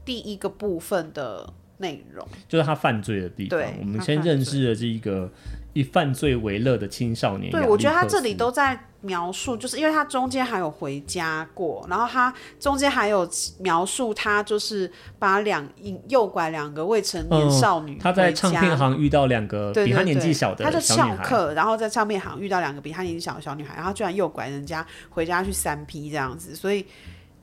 [0.05, 3.61] 第一个部分的内容，就是他犯罪的地方。
[3.81, 5.31] 我们先认识了这一个
[5.75, 7.53] 以犯罪为乐的青少年。
[7.53, 8.87] 对，我觉得他这里都在。
[9.05, 15.69] 描述就是因为他中间还有回家过，然后他中间还有描述他就是把两
[16.09, 17.99] 诱拐两个未成年少女、嗯。
[18.01, 26.87] 他在唱片行遇到两个比他年纪小的小女孩，他就翘课，然后在唱片行遇到两个比他年纪小的小女孩，然后居然诱拐人家回家去三 P 这样子，所以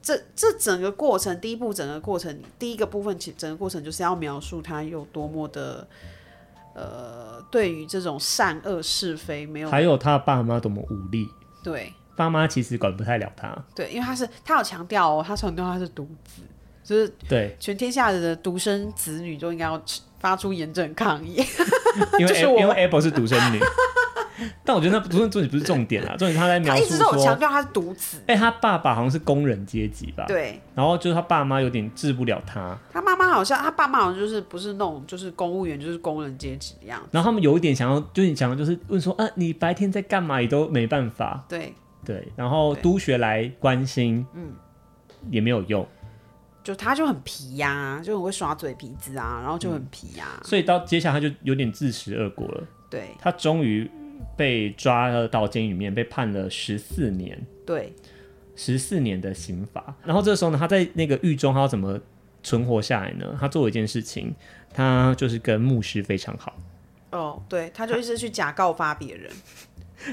[0.01, 5.87] 这这整个过程，第一步整个过程，第一个部分其整个过程就是要描述他有多么的。
[6.73, 11.27] 呃，对于这种善恶是非没有，还有他爸妈多么无力。
[11.63, 13.55] 对，爸妈其实管不太了他。
[13.75, 16.41] 对，因为他是他有强调哦，他强调他是独子，
[16.83, 19.81] 就是对全天下的独生子女都应该要
[20.19, 21.43] 发出严正抗议。
[22.17, 23.59] 因为因为 Apple 是独生女，
[24.65, 28.21] 但我觉得那独生子女不是重点啊，重点他在描述说，他一直都有强调他是独子。
[28.27, 30.25] 哎，他爸爸好像是工人阶级吧？
[30.27, 30.59] 对。
[30.75, 32.77] 然后就是他爸妈有点治不了他。
[32.91, 37.09] 他妈妈好像，他爸妈好像就是不是那种就是公务员，就是工人阶级的样子。
[37.11, 40.41] 然后他们有一点想要，就是想要就是问说，啊，你白天在干嘛？
[40.41, 41.43] 也都没办法。
[41.47, 41.73] 对
[42.05, 42.31] 对。
[42.35, 44.53] 然后督学来关心，嗯，
[45.29, 45.87] 也没有用。
[46.63, 50.47] 就他就很皮呀、啊，就很会耍嘴皮子啊，然后就很皮呀、啊嗯。
[50.47, 52.63] 所以到接下来他就有点自食恶果了。
[52.87, 53.09] 对。
[53.19, 53.89] 他终于
[54.35, 57.39] 被抓了到监狱里面，被判了十四年。
[57.65, 57.93] 对。
[58.53, 59.95] 十四年的刑罚。
[60.05, 61.99] 然后这个时候呢，他在那个狱中，他要怎么
[62.43, 63.35] 存活下来呢？
[63.39, 64.35] 他做了一件事情，
[64.73, 66.59] 他就是跟牧师非常好。
[67.11, 69.31] 哦，对，他就一直去假告发别人。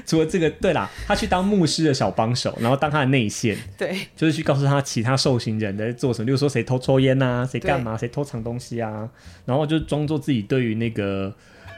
[0.05, 9.09] 除了这个，对啦，他去当牧师的小帮手，然后当他的内线，对，就是去告诉他其他受刑人在做什么，例如说谁偷抽烟啊，谁干嘛，谁偷藏东西啊，
[9.45, 11.35] 然后就装作自己对于那个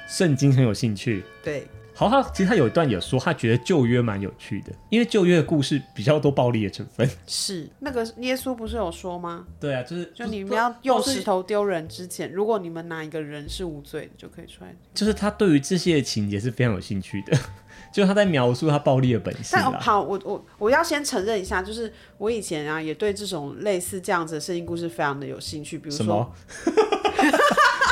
[0.07, 1.65] 圣经很有兴趣，对。
[1.93, 7.07] 好，他其实他有一段也说，他觉得旧约蛮有趣的，因为旧约的故事比较多暴力的成分。
[7.27, 9.45] 是那个耶稣不是有说吗？
[9.59, 14.75] 对啊，就是就你们要用石头丢人之前，如果你们哪一个人是无罪的，就可以出来。
[14.93, 17.37] 就是他对于这些情节是非常有兴趣的，
[17.93, 19.51] 就是他在描述他暴力的本性。
[19.51, 26.05] 但好，我我我要先承认一下，就是我以前啊也对这种类似这样子的圣经故事非常的有兴趣，比如说。
[26.05, 26.33] 什么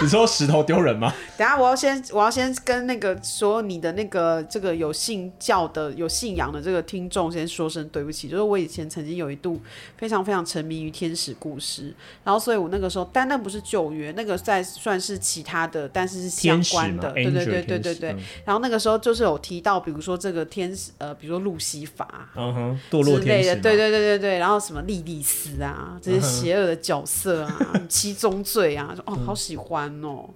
[0.01, 1.13] 你说石头丢人吗？
[1.37, 9.61] 等下我要先我要先跟那个说你的那个这个有信教的有信仰的这个听众先说声对不起，就是我以前曾经有一度
[9.97, 18.15] 非常非常沉迷于天使故事，然后所以我那个时候，但那不是旧约，那个在算是其他的，但是是相关的，对对对对对对。
[18.45, 29.88] 然后那个时候就是有提到，比如说这个天使呃，比如说路西法，嗯哼，堕落天使，对对对对对，然后什么莉莉丝啊，这些邪恶的角色啊， 七宗罪啊，哦，好喜欢。
[30.03, 30.29] 哦，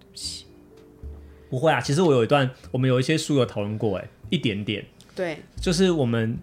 [0.00, 0.46] 对不起，
[1.48, 1.80] 不会啊。
[1.80, 4.84] 其实我有一段，我们有一些书有讨论过，哎，一点点。
[5.14, 6.38] 对，就是我们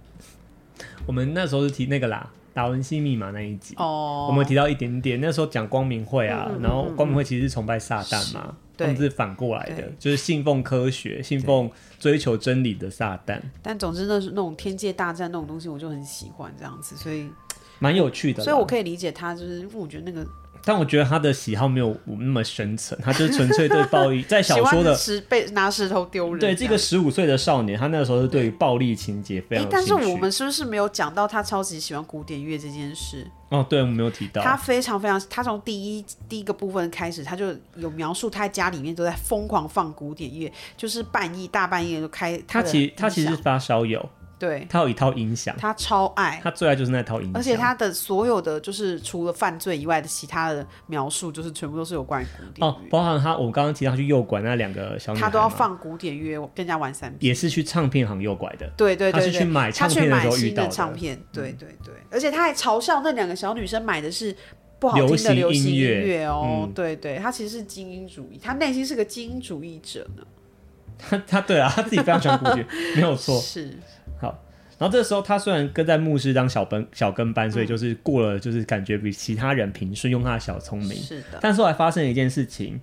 [1.06, 5.22] 我们那时候是提那个啦，达文西密码那一集哦，我们提到一点点。
[5.22, 13.40] 那时候讲光明会啊，嗯嗯嗯嗯，然后光明会其实是崇拜撒旦嘛，他们是反过来的，就是信奉科学、信奉追求真理的撒旦。
[13.62, 17.30] 但总之，那是那种天界大战那种东西，我就很喜欢这样子，所以
[17.80, 18.44] 蛮有趣的。
[18.44, 20.28] 所以我可以理解他，就是因为我觉得那个。
[20.66, 26.40] 但我觉得他的喜好没有那么深层，他就是纯粹对暴力， 在小说的石被拿石头丢人。
[26.40, 29.68] 对这个十五岁的少年，他那个时候是对于暴力情节非常。
[29.70, 33.28] 但是我们是不是没有讲到他超级喜欢古典乐这件事？
[33.50, 34.42] 哦，对，我们没有提到。
[34.42, 42.42] 他非常非常，他从第一第一个部分开始，他就有描述他在家里面都在疯狂放古典乐，就是半夜大半夜就开。
[42.48, 44.10] 他其实他其实是发烧友。
[44.38, 64.36] 对，他有一套音响，他超爱，他最爱就是那套音响，而且他的所有的就是除了犯罪以外的其他的描述，就是全部都是有关于古典哦，包含他我刚刚提到他去诱拐那两个小女孩，他都要放古典乐，跟人家玩三 P，也是去唱片行诱拐的，对对对，他是去买唱片的时候遇到的，唱片，对对对，而且他还嘲笑那两个小女生买的是
[64.80, 70.24] 不好听的流行音乐哦，嗯、对对，他其实是精英主义，他内心是个精英主义者呢。
[70.98, 72.66] 他他对啊，他自己非常喜欢古典，
[72.96, 73.38] 没有错。
[73.42, 73.70] 是。
[73.70, 73.95] 好，
[74.78, 80.98] 然后这个时候他虽然跟在牧师当小跟小跟班，所以就是过了，就是感觉比其他人平顺，用他的小聪明。
[80.98, 81.40] 是的。
[81.42, 82.80] 但是后来发生了一件事情，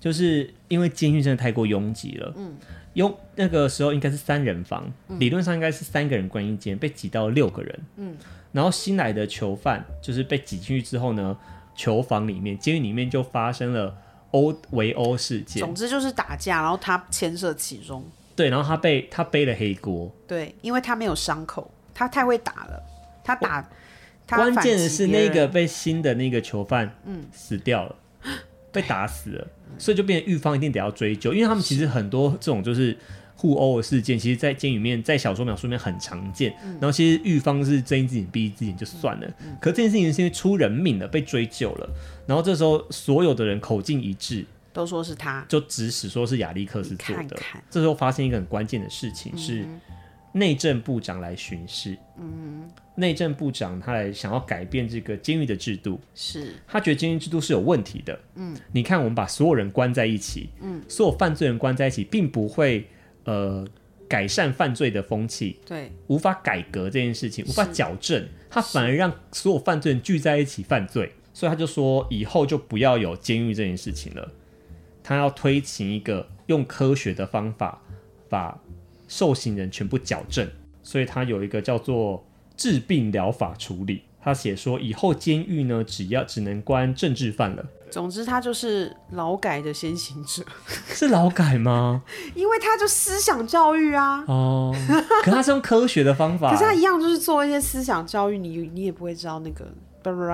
[0.00, 2.32] 就是因为监狱真的太过拥挤了。
[2.36, 2.54] 嗯。
[2.94, 7.80] 拥那个时候应该是三人房，嗯、理论上应该是三个人关一间，被挤到了六个人。
[7.96, 8.16] 嗯。
[8.52, 11.36] 然后新来的囚犯就是被挤进去之后呢，
[11.74, 13.96] 囚房里面、监狱里面就发生了。
[14.32, 18.04] 殴围殴事件，总之就是打架，然后他牵涉其中。
[18.36, 20.14] 对，然后他被他背了黑锅。
[20.28, 22.82] 对，因为他没有伤口，他太会打了，
[23.24, 23.68] 他打。
[24.28, 28.32] 关键的是那个被新的那个囚犯，嗯，死掉了，嗯、
[28.70, 32.96] 被打死了，所以就变成狱方一定得要追究，因为他们其实很多这种就是。
[33.38, 36.56] 互殴的事件，其实，在监狱里面，在小说描述里面很常见。
[36.64, 39.30] 嗯、然后，其实狱方是睁一只眼闭一只眼就算了，
[39.60, 41.86] 可这件事情是因为出人命了，被追究了。
[42.26, 44.42] 然后这时候，所有的人口径一致，
[44.76, 47.22] 都说是他，就指使说是亚历克斯做的。
[47.22, 49.64] 看看这时候发现一个很关键的事情，嗯、是
[50.32, 51.96] 内政部长来巡视。
[52.18, 58.20] 嗯，内政部长他来想要改变这个监狱的制度，是他觉得监狱制度是有问题的。
[58.34, 62.86] 嗯，你看，我们把所有人关在一起，嗯，所有犯罪人关在一起，并不会。
[63.24, 63.66] 呃，
[64.08, 74.30] 改善犯罪的风气，对，无法改革这件事情，无法矫正，他反而让所有犯罪人聚在一起犯罪，所以他就说以后就不要有监狱这件事情了，
[75.08, 77.80] 他要推行一个用科学的方法
[78.28, 78.58] 把
[79.06, 80.50] 受刑人全部矫正，
[80.82, 82.26] 所以他有一个叫做
[82.56, 87.64] 治病疗法处理，他写说以后监狱呢，只要只能关政治犯了。
[87.88, 90.42] 总之，他就是劳改的先行者。
[90.92, 92.02] 是劳改吗？
[92.34, 94.24] 因为他就思想教育啊。
[94.26, 94.74] 哦。
[95.22, 96.50] 可他是用科学的方法。
[96.52, 99.72] 可是他一样就是做一些思想教育，你你也不会知道那个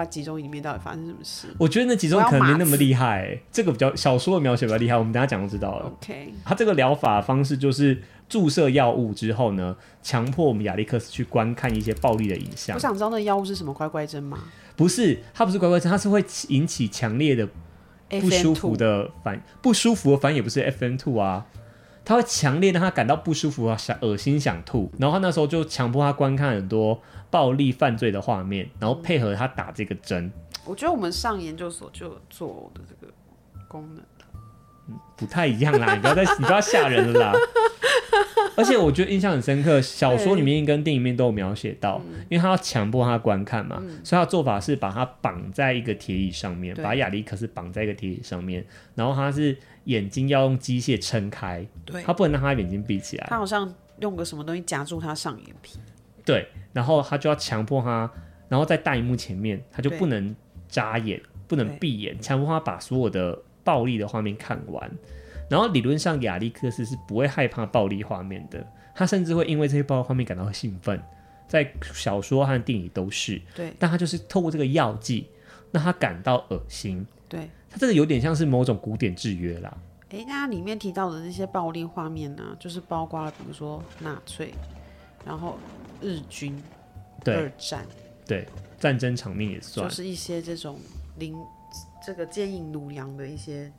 [0.09, 1.49] 集中营里面到底发生什么事。
[1.59, 3.39] 我觉得那集中可能没那么厉害。
[3.51, 5.87] 这个比较小说的描写比较厉害，我们等下讲就知道了。
[5.87, 6.33] OK。
[6.45, 12.77] 他这个疗法方式就是注射药物之后呢，强迫我们亚历克斯去观看一些暴力的影像。
[12.77, 14.39] 我想知道那药物是什么乖乖针吗？
[14.77, 17.47] 不是，它不是乖乖针，它是会引起强烈的
[18.09, 21.47] 不舒服的反 FM2 不舒服的反应，也不是 FN two 啊，
[22.05, 27.01] 它会强烈让他感到不舒服啊，想恶心想吐，然后他那时候就强迫他观看很多
[27.31, 30.31] 暴力犯罪的画面，然后配合他打这个针。
[30.65, 33.13] 我觉得我们上研究所就有做的这个
[33.69, 34.03] 功能。
[34.89, 37.33] 嗯，不太一样啦，你不要再你不要吓人了啦。
[38.55, 55.79] 而且我觉得印象很深刻，小说里面跟电影里面都有描写到，因为他要强迫他观看嘛，嗯、所以他的做法是把他绑在一个铁椅上面，把亚历克斯绑在一个铁椅上面，然后他是眼睛要用机械撑开，对，他不能让他眼睛闭起来，他好像用个什么东西夹住他上眼皮，
[56.25, 58.11] 对，然后他就要强迫他，
[58.49, 60.35] 然后在大荧幕前面他就不能
[60.69, 64.91] 眨眼，不能闭眼，强迫他把所有的暴力的画面看完。
[65.51, 70.99] 然后理论上，亚历克斯是不会害怕暴力画面的，他甚至会因为这些暴力画面感到兴奋，
[71.47, 73.41] 在小说和电影都是。
[73.55, 75.29] 对，但他就是透过这个药剂，
[75.71, 77.07] 让他感到恶心。
[77.29, 79.77] 对，他这个有点像是某种古典制约啦。
[80.11, 84.53] 诶，那里面提到的那些暴力画面呢，就是包括了比如说纳粹，
[85.25, 85.59] 然后
[86.01, 86.63] 日军，
[87.25, 87.87] 对二战，
[88.27, 88.47] 对，
[88.79, 90.79] 战争场面也算，就是一些这种
[91.19, 91.35] 零
[92.07, 93.73] 这个奸淫掳羊的一些。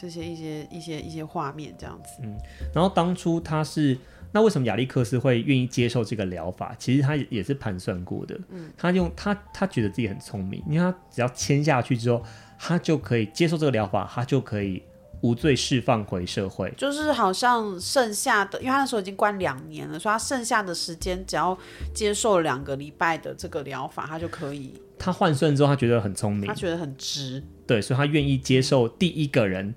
[0.00, 2.36] 这些一些一些一些画面这样子，嗯，
[2.72, 3.98] 然后当初他是
[4.30, 6.72] 那为什么亚历克斯会愿意接受这个疗法？
[6.78, 12.22] 其实他也是盘算过的，嗯，他用他他觉得自己很聪明，因为他只要签下去之后，
[12.58, 14.82] 他就可以接受这个疗法，他就可以
[15.20, 16.72] 无罪释放回社会。
[16.76, 21.56] 就是好像剩下的，因为他那时候已经关两年了，所以他剩下的时间只要
[21.94, 24.74] 接受两个礼拜的这个疗法，他就可以。
[24.98, 29.74] 他换算之后，他觉得很聪明，他觉得很值，对，所以他愿意接受第一个人。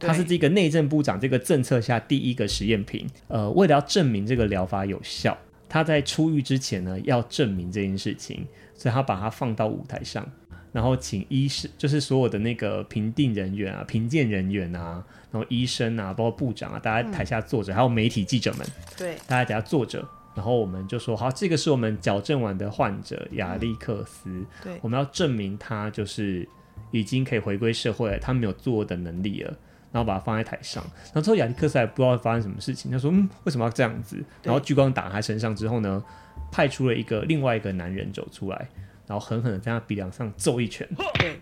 [0.00, 3.08] 他是这个内政部长这个政策下第一个实验品。
[3.28, 10.28] 呃，为了要证明这个疗法有效，他在出狱之前呢，要证明这件事情，所以他把它放到舞台上，
[10.74, 18.66] 然后请医生，就是所有的那个评定人员啊、评鉴人员啊，然后医生啊，包括部长啊，大家台下坐着，嗯、还有媒体记者们，
[18.98, 20.04] 对，大家底下坐着，
[20.34, 26.48] 然后我们就说，好，这个是我们矫正完的患者亚历克斯，嗯、对，我们要证明他就是
[26.90, 29.56] 已经可以回归社会了，他没有作恶的能力了。
[29.92, 30.82] 然后把它放在台上。
[31.04, 36.02] 然后之后亚历克斯还不知道发生什么事情，他说：“嗯，为什么要这样子？”然后聚光打他身上之后呢，
[36.50, 38.68] 派出了一个另外一个男人走出来，
[39.06, 40.88] 然后狠狠的在他鼻梁上揍一拳。
[41.18, 41.40] 对，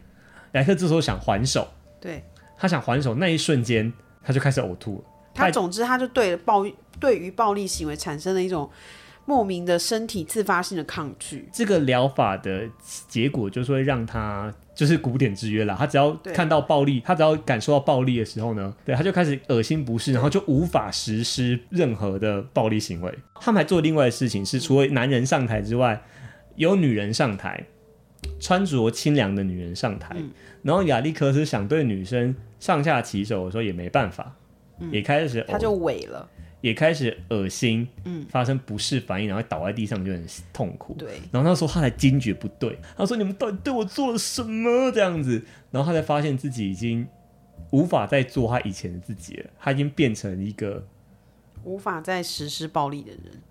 [0.53, 1.69] 莱克这时候想还手，
[2.01, 2.25] 对，
[2.57, 3.93] 他想还手那一瞬间，
[4.23, 5.05] 他就开始呕吐了。
[5.35, 6.65] 他总之他就对暴
[7.01, 8.71] 对于暴力行为产生了一种。
[9.25, 12.69] 莫名的身体自发性的抗拒，这个疗法的
[13.07, 15.77] 结果就是会让他就是古典制约了。
[15.79, 23.17] 他只要看到暴力，他只要感受到暴力的时候呢，对，他就开始恶心不适，然后就无法实施任何的暴力行为。
[23.37, 26.03] 他们还做另外的事情是，除了男人上台之外，
[26.57, 27.65] 有女人上台，
[28.41, 30.15] 穿着清凉的女人上台。
[30.19, 30.31] 嗯、
[30.63, 34.37] 然后亚历克斯想对女生上下其手的时候也没办法，
[34.79, 36.29] 嗯、也开始他就萎了。
[36.61, 40.95] 也开始恶心，嗯，发生不适反应，然后倒在地上就很痛苦。
[40.95, 47.05] 对，然后那时候他才惊觉不对，他说：“你们到底对我做了什么？”这样子，然后他才发现自己已经
[47.71, 50.87] 无法再做他以前的自己了，他已经变成一个
[51.65, 53.43] 无法再实施暴力的人。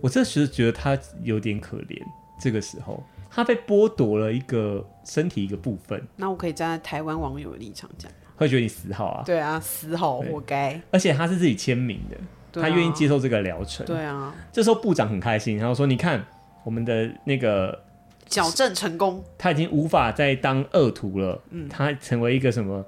[0.00, 2.00] 我这时觉得他有点可怜，
[2.42, 6.06] 这个时候他被剥夺了一个身体一个部分。
[6.16, 9.22] 那我可以站在台湾网友的立场讲，会觉得你死好啊？
[9.24, 10.80] 对啊，死好活该。
[10.90, 12.16] 而且他是自己签名的。
[12.54, 14.34] 他愿意接受这个疗程，对啊。
[14.52, 16.22] 这时候部长很开心，然后说：“你看，
[16.64, 17.82] 我们的那个
[18.26, 21.40] 矫正成功，他已经无法再当恶徒了。
[21.48, 22.84] 嗯，他成为一个什么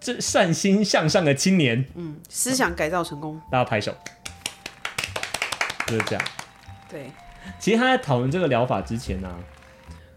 [0.00, 1.84] 这善心向上的青年。
[1.94, 3.94] 嗯，思想改造成功，大家拍手，
[5.86, 6.24] 就是这样。
[6.90, 7.08] 对，
[7.58, 9.38] 其实他在讨论这个疗法之前呢、啊，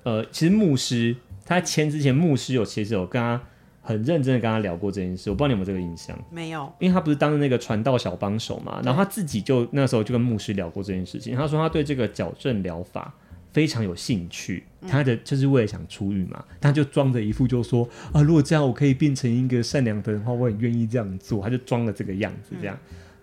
[0.03, 1.15] 呃，其实牧师
[1.45, 3.41] 他在签之前，牧师有其实有跟他。
[3.87, 6.17] 很认真的跟他聊过这件事，我不知道你有没有这个印象？
[6.31, 11.35] 没有，因为他不是当那个传道小帮手嘛，然后他自己就那时候就跟牧师聊过这件事情。
[11.37, 13.13] 他说他对这个矫正疗法
[13.53, 21.43] 非常有兴趣，他的就是为了想出狱嘛，他就装着一副就说啊，如果这样我可以变成一个善良的人的话，我很愿意这样做。
[21.43, 22.75] 他就装了这个样子这样，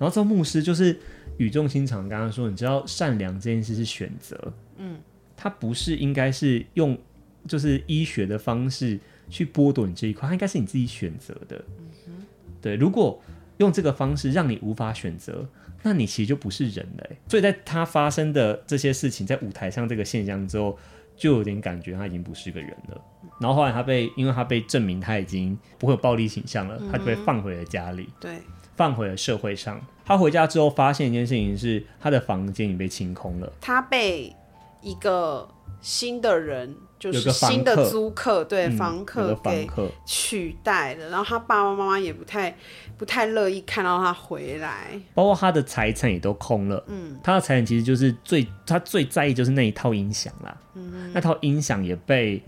[0.02, 0.98] 然后这个牧师就是
[1.36, 4.98] 语重心长跟他说，你知道善良这件事是选择，嗯，
[5.36, 6.98] 他不是应该是用
[7.46, 8.98] 就是医学的方式。
[9.30, 11.56] 去剥夺你这一块，他应该是你自己选择的。
[11.78, 12.12] 嗯哼，
[12.60, 12.76] 对。
[12.76, 13.18] 如果
[13.56, 15.48] 用这个方式让你无法选择，
[15.82, 17.06] 那你其实就不是人了。
[17.28, 20.78] 所以，在他发生的这些事情，在舞台上这个现象之后，
[21.16, 23.00] 就有点感觉他已经不是个人了。
[23.40, 28.10] 然后后来他被，因为他被证明他已经不会有暴力倾向了，他就被放回了家里。
[28.20, 28.36] 对，
[28.76, 29.80] 放回了社会上。
[30.04, 33.52] 他回家之后发现一件事情是，他的房间已经被清空了。
[33.60, 34.34] 他被
[34.80, 35.48] 一个
[35.80, 36.76] 新的人。
[37.02, 39.68] 就是新的租客，对房客给
[40.06, 42.56] 取代了，然后他爸爸妈妈也不太
[42.96, 46.80] 不太乐意看到他回来，包括他的财产也都空了。
[46.86, 50.56] 嗯，他的财产其实就是最他最在意就是那一套音响啦。
[50.74, 52.40] 嗯，那套音响也被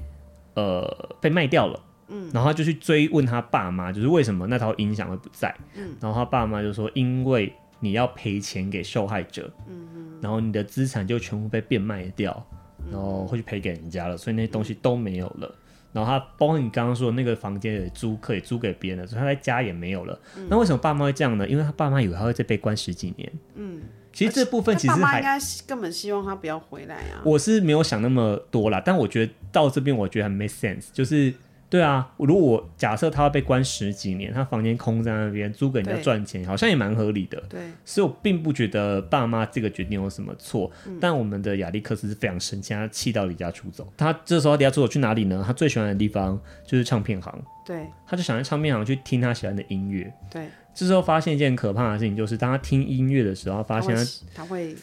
[0.54, 0.86] 呃
[1.20, 1.80] 被卖掉了。
[2.14, 5.54] 嗯，然后他就去追问他爸妈，就是为什么那套音响会不在？
[5.74, 9.52] 嗯，然后他爸妈就说，因为你要赔钱给受害者。
[9.68, 12.46] 嗯嗯，然后你的资产就全部被变卖掉。
[12.92, 15.48] 然后会去赔给人家了，所以那些东西都没有了。
[15.48, 15.56] 嗯、
[15.94, 20.20] 然后他包括你刚刚说的那个房间的租客也租给别人了，所以他在家也没有了。
[20.36, 21.48] 嗯、那为什么爸妈会这样呢？
[21.48, 23.32] 因为他爸妈以为他会再被关十几年。
[23.54, 23.80] 嗯，
[24.12, 27.22] 其实这部分其实还爸妈应该根本希望他不要回来啊。
[27.24, 31.32] 我是没有想那么多啦，但我觉得到这边我觉得很没 sense，就是。
[31.74, 37.42] 对啊，如果我假设他要被关十几年，他房间空在那边租给人家赚钱，好像也蛮合理的。
[37.48, 40.70] 对，所以我并不觉得爸妈这个决定有什么错。
[40.86, 43.92] 嗯、但我们的亚历克斯是非常生气，他气到离家出走。
[43.96, 45.42] 他这时候离家出走去哪里呢？
[45.44, 47.42] 他最喜欢的地方就是唱片行。
[47.66, 50.14] 对，他就想在唱片行去听他喜欢的音乐。
[50.30, 54.76] 对，这时候发现一件可怕的事情，就是当他听音乐的时候，发现他他会。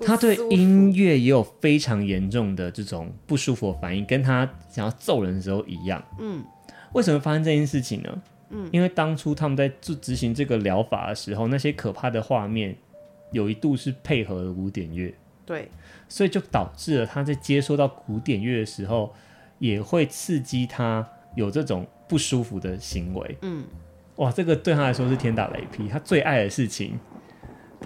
[0.00, 6.02] 他对音乐也有非常严重的这种不舒服的反应，跟他想要揍人的时候一样。
[6.18, 6.44] 嗯，
[6.92, 8.22] 为什么发生这件事情呢？
[8.50, 12.76] 嗯，因为当初他们在做执行这个疗法的时候，那些可怕的画面
[13.32, 15.14] 有一度是配合了古典乐。
[15.46, 15.68] 对，
[16.08, 19.14] 所以就导致了他在接收到古典乐的时候，
[19.58, 23.36] 也会刺激他有这种不舒服的行为。
[23.42, 23.64] 嗯，
[24.16, 26.98] 哇，这个对他来说是天打雷劈，他最爱的事情。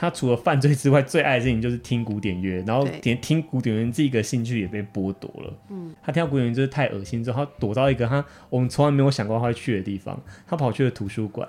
[0.00, 5.52] 他除了犯罪之外，最爱的事情就是听古典乐，然后连听古典乐这个兴趣也被剥夺了。
[5.70, 11.48] 嗯，他听到古典乐就是太恶心，之后他躲到一个他我们从来没有想过他会去的地方，他跑去了图书馆。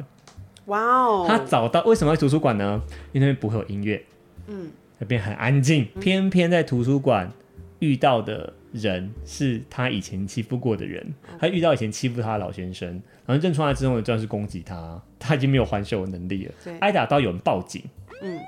[0.66, 1.26] 哇哦！
[1.28, 2.82] 他找到为什么在图书馆呢？
[3.12, 4.04] 因为那边不会有音乐。
[4.47, 5.86] 嗯，那边很安静。
[6.00, 7.32] 偏偏在图书馆
[7.80, 12.88] 遇到的人是他以前欺负过的人，他遇到以前欺负他的老先生，
[13.26, 16.52] 然后认出来之后，就算是攻击他，他已经没有还手的能力了。
[16.64, 17.84] 对，挨打到有人报警。
[18.22, 18.39] 嗯，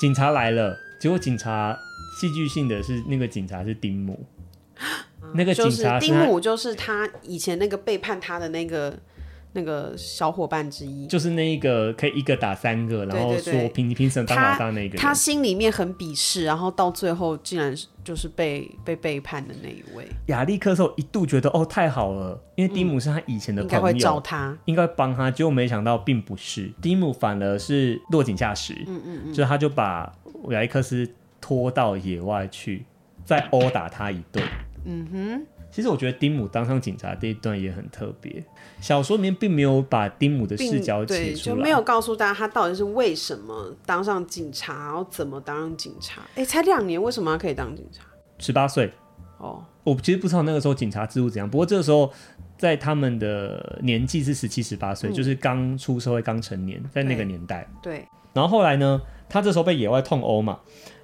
[0.00, 1.76] 警察来了，结果警察
[2.20, 4.26] 戏剧性的是那个警察是丁母，
[5.22, 8.98] 嗯、那个警察丁母就是他以前那个背叛他的那个
[9.52, 14.96] 那个小伙伴之一，就是那一个可以一个打三个，然后说评评审当老大那个人。
[14.96, 17.74] 他，他心里面很鄙视，然后到最后竟然
[18.04, 20.06] 就是被被背叛的那一位。
[20.26, 30.12] 亚历克斯一度觉得哦太好了，因为丁姆是他以前的朋友，嗯、应该会找他，应该帮他，结果没想到并不是，丁姆反而是落井下石，嗯嗯嗯，就他就把
[30.50, 31.08] 亚历克斯
[31.40, 32.84] 拖到野外去，
[33.24, 34.44] 再殴打他一顿，
[34.84, 35.46] 嗯哼。
[35.72, 38.42] 其实我觉得丁姆当上警察这一段也很特别，
[38.80, 46.22] 小说里面并没有把丁姆的视角写出来，就没有告诉大家他到底是为什么当上警察，然后怎么当上警察。
[46.34, 48.04] 哎，才两年，为什么他可以当警察？
[48.38, 48.90] 十八岁
[49.38, 51.48] 哦，我其实不知道那个时候警察制度怎样。
[51.48, 52.10] 不过这个时候
[52.56, 57.68] 在他们的年纪是十七、十八岁，就是刚出社会、刚成年，在那个年代。
[57.82, 57.98] 对。
[57.98, 60.58] 对然后后来呢，他这时候被野外痛殴嘛。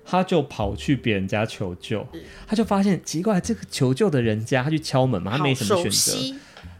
[0.08, 2.06] 他就跑去别人家求救，
[2.46, 6.36] 他就发现奇怪，这个求救的人家，他去敲门嘛，他没什么选择。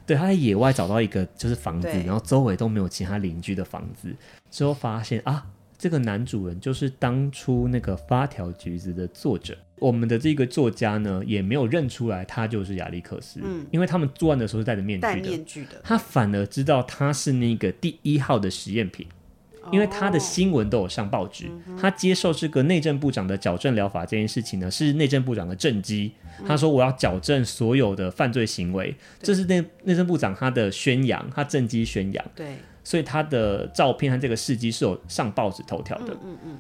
[0.07, 4.15] 对，他在野外找到一个就是房子，然后周围都没有其他邻居的房子，
[4.51, 5.45] 之后发现啊，
[5.77, 9.57] 这个男主人就是当初那个发条橘子的作者。
[9.79, 19.07] 我们的这个作家呢，也没有认出来他就是亚历克斯，嗯，因为他们作案的时候是戴着面具的，戴面具的，他反而知道他是那个第一号的实验品。
[19.73, 21.51] 因为他的新闻都有上报纸，
[21.81, 26.13] 他接受这个内政部长的矫正疗法这件事情呢，是内政部长的政绩。
[26.47, 32.25] 他说我要矫正所有的犯罪行为，这是内内政部长他的宣扬，他政绩宣扬。
[32.35, 36.13] 对，所以他的照片和这个事迹是有上报纸头条的。
[36.13, 36.59] 嗯嗯嗯。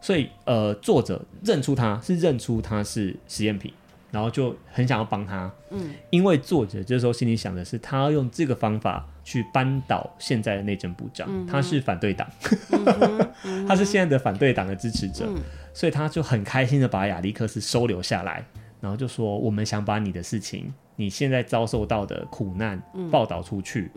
[0.00, 3.72] 所以呃，作者认出他是认出他是实验品。
[4.10, 12.26] 然后就很想要帮他，嗯，因为作者这时候心里想的是，他要用这个方法去扳倒现在的内政部长，嗯、他是反对党，
[13.44, 15.36] 嗯、 他是现在的反对党的支持者，嗯、
[15.74, 18.44] 所以他就很开心的把亚历克斯收留下来，
[18.80, 23.90] 然后就说：“我们想把你的事情，你现在遭受到的苦难报道出去。”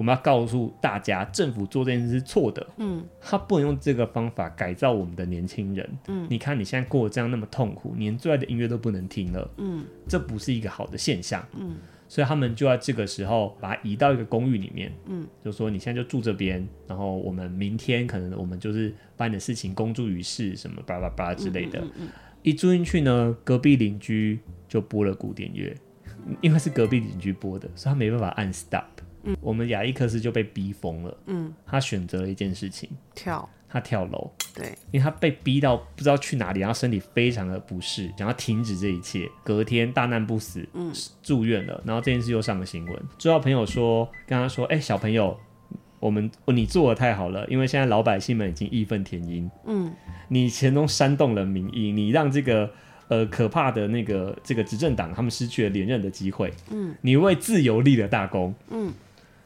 [0.00, 2.66] 我们要告诉大家，政府做这件事是错的。
[2.78, 5.86] 嗯，他不能用这个方法改造我们的年轻人。
[6.08, 9.50] 嗯，你看你现在过得这样那么痛苦，连最爱的音乐都不能听了。
[9.58, 11.46] 嗯，这不是一个好的现象。
[11.54, 11.76] 嗯，
[12.08, 14.90] 所以他们就在这个时候把它移到一个公寓里面。
[15.04, 21.78] 嗯，就说你现在就住这边，然后我们明天可能我们就是把你的事情公诸于世，什么巴拉巴拉之类的。
[21.78, 22.08] 嗯，嗯，嗯，
[22.40, 25.76] 一住进去呢，隔壁邻居就播了古典乐，
[26.40, 28.84] 因为是隔壁邻居播的，所以他没办法按 stop。
[29.24, 31.16] 嗯，我们亚历克斯就被逼疯了。
[31.26, 34.30] 嗯，他选择了一件事情，跳，他跳楼。
[34.54, 39.28] 对，因为他被逼到不知道去哪里，然后身体非常的不适，想要停止这一切。
[39.44, 40.92] 隔天大难不死，嗯，
[41.22, 41.80] 住院了。
[41.84, 43.02] 然后这件事又上了新闻。
[43.18, 45.38] 之后朋友说，跟他说，哎、欸，小朋友，
[45.98, 49.50] 我们你做的太好了，因为现在老百姓们已经义愤填膺。
[49.66, 49.92] 嗯，
[50.28, 52.70] 你前中煽动了民意，你让这个。
[53.10, 56.48] 呃，可怕的那个这个执政党，他们失去了连任的机会。
[56.70, 58.54] 嗯，你为自由立了大功。
[58.68, 58.92] 嗯，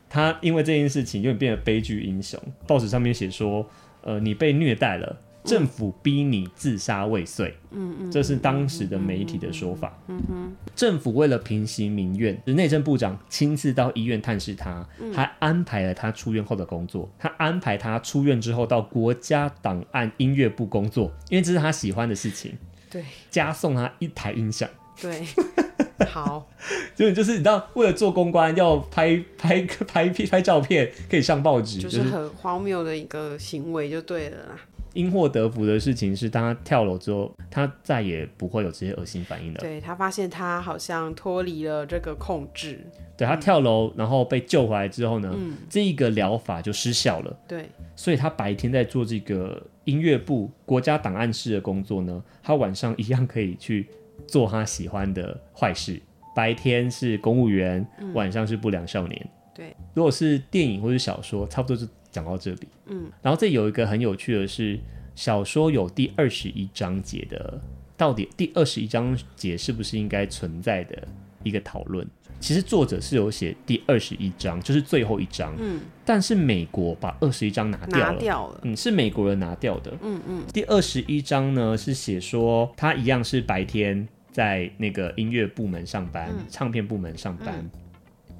[0.09, 2.40] 他因为这件事情，就变得悲剧英雄。
[2.66, 3.68] 报纸上面写说，
[4.02, 7.55] 呃，你被虐待了，政府逼你自杀未遂。
[7.70, 9.98] 嗯嗯，这是当时的媒体的说法。
[10.07, 17.11] 嗯哼，政府为了平息民怨，内政部长亲自到医院探视他，还安排了他出院后的工作。
[17.18, 22.57] 他安排他出院之后到国家档案音乐部工作，因为这是他喜欢的事情。
[22.88, 24.68] 对，加送他一台音响。
[25.02, 25.26] 对，
[26.09, 26.49] 好，
[26.95, 34.61] 就就是你知道，为了做公关，要拍拍拍拍拍照片，可以上报纸，就是很荒谬的一个行为，就对了啦。
[34.92, 39.59] 因祸得福的事情是，当他跳楼之后，他再也不会有这些恶心反应了。
[39.59, 42.78] 对，他发现他好像脱离了这个控制。
[43.16, 47.36] 对，他跳楼，然后被救回来之后呢，嗯、这一个疗法就失效了。
[47.49, 53.88] 对，所以他白天在做这个音乐部国家档案室的工作呢，他晚上一样可以去
[54.27, 56.01] 做他喜欢的坏事。
[56.35, 59.31] 白天是公务员，嗯、晚上是不良少年。
[59.55, 62.68] 对，如果是电影或者小说，差不多就讲到这里。
[62.87, 64.79] 嗯，然后这有一个很有趣的是，
[65.14, 67.61] 小说有第二十一章节的，
[67.97, 71.07] 到底第二十一章节是不是应该存在的
[71.45, 72.05] 一个讨论？
[72.41, 75.55] 其实作者是有写第二十一章，就是最后一章。
[75.59, 78.61] 嗯，但是美国把二十一章拿掉了，拿掉了。
[78.64, 79.93] 嗯，是美国人拿掉的。
[80.03, 80.43] 嗯嗯。
[80.53, 87.70] 第二十一章呢是写说他一样是白天在那个音乐部门上班，嗯、唱片部门上班，嗯、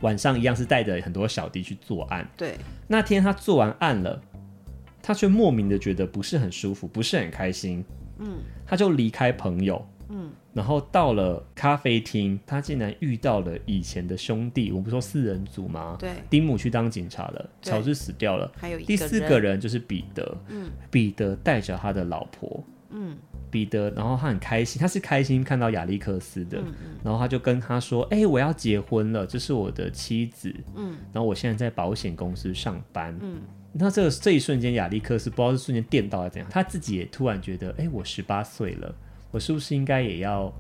[0.01, 2.29] 晚上一样是带着很多小弟去作案。
[2.37, 2.57] 对。
[2.89, 4.21] 那天他做完案了，
[5.01, 7.85] 他却莫名的觉得不是很舒服，不是很开心。
[8.19, 8.39] 嗯。
[8.67, 9.87] 他就离开朋友。
[10.09, 10.33] 嗯。
[10.53, 14.73] 然后到了咖啡厅，他竟然遇到了以前的兄弟。
[14.73, 15.97] 我不说四人组吗？
[15.99, 20.37] 对，丁姆去当警察了，乔治死掉了，还有第四个人就是彼得。
[20.49, 23.17] 嗯，彼得带着他的老婆嗯，
[23.51, 33.41] 彼得，然后他很开心，他是开心看到亚历克斯的，嗯嗯，然后他就跟他说：“哎、欸，我要结婚了，这是我的妻子，嗯，然后我现在在保险公司上班，嗯，
[33.73, 38.95] 那这个这一瞬间，亚历克斯不知道是瞬间电到了怎样，他自己也突然觉得，哎、欸，我十八岁了，
[39.31, 40.53] 我是不是应该也要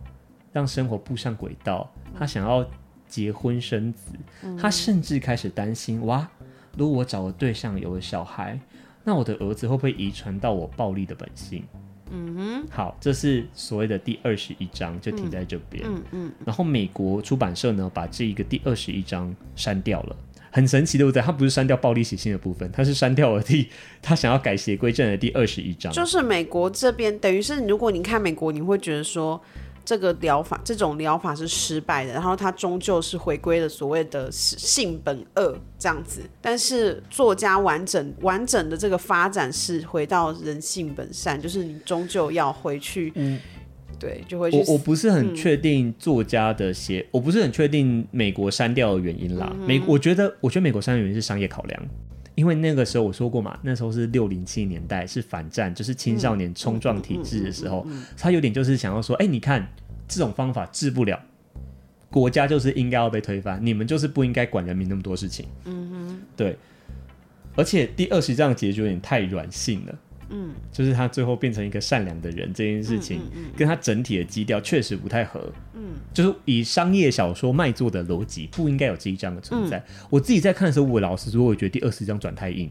[0.53, 1.89] 让生活步上轨道？
[2.19, 2.69] 他想要
[3.07, 4.13] 结婚生子，
[4.43, 6.29] 嗯、他甚至开始担心，哇，
[6.77, 8.59] 如果我找个对象有了小孩。”
[9.07, 11.63] 那我的儿子会不会遗传到我暴力的本性？
[12.11, 15.85] 嗯哼，好，这是所谓的第二十一章，就停在这边。
[15.87, 16.33] 嗯嗯，嗯。
[16.45, 20.17] 然后美国出版社呢，把这一个第二十一章删掉了，
[20.51, 21.23] 很神奇，对不对？
[21.23, 23.69] 他不是删掉暴力写信的部分，他是删掉了第
[24.03, 25.93] 他想要改邪归正的第二十一章。
[25.93, 29.41] 就是美国这边，等于是如果你看美国，你会觉得说。
[29.85, 36.23] 这个疗法，这种疗法是失败的，然后他终究是回归了所谓的性本恶这样子。
[36.41, 43.39] 但是作家完整完整的这个发展是回到人性本善，就是你终究要回去，嗯，
[43.99, 44.51] 对，就会。
[44.51, 49.53] 我我不是很确定作家的写，嗯、我不是很确定美国删掉的原因啦。
[49.55, 51.83] 嗯、美我觉得，我觉得美国删的原因是商业考量，
[52.35, 59.67] 因为那个时候我说过嘛，那时候是六零七年代，是反战，就是青少年冲撞体制的时候，他有点就是想要说，哎，你看。
[60.07, 61.19] 这种方法治不了，
[62.11, 65.47] 国家就是应该要被推翻，你们就是不应该管人民那么多事情。
[65.65, 66.59] 嗯哼，对。
[67.57, 69.99] 而且第二十章的结局有点太软性了。
[70.31, 73.21] 嗯，就是他最后变成一个善良的人这件事情，
[73.57, 75.53] 跟他整体的基调确实不太合。
[75.75, 79.85] 嗯，就是以商业小说卖座的逻辑，不应该有这一章的存在。
[80.11, 82.71] 我自己在看的时候，我老实说，我觉得第二十章转太硬，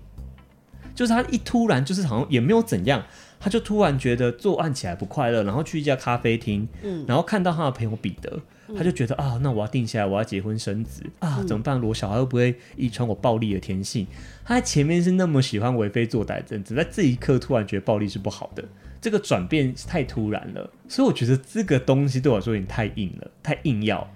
[0.96, 3.04] 就是他一突然就是好像也没有怎样。
[3.40, 8.40] 他就突然觉得作案起来不快乐，然后去一家咖啡厅，嗯，然后看到他的朋友彼得，
[8.70, 11.84] 嗯、他就觉得啊，那我要定下来，我要结婚生子啊，嗯、怎么办？
[11.84, 14.08] 我小孩会不会遗传我暴力的天性？
[14.46, 18.64] 他在前面是那么喜欢为非作歹的人，只在这一刻突然觉得暴力是不好的，
[19.02, 24.10] 这个转变太突然了，所以我觉得这个东西对我来说有点太硬了，太硬要，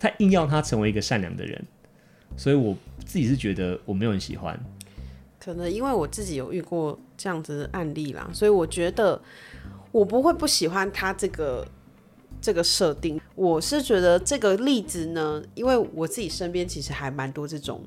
[0.00, 1.64] 太硬要他成为一个善良的人，
[2.36, 4.58] 所以我自己是觉得我没有很喜欢。
[5.44, 9.20] 真的因为我自己有遇过这样子的案例啦，所以我觉得
[9.92, 11.66] 我不会不喜欢他这个
[12.40, 13.20] 这个设定。
[13.34, 17.82] 我是觉得这个例子呢，因为我自己身边其实还蛮多这种。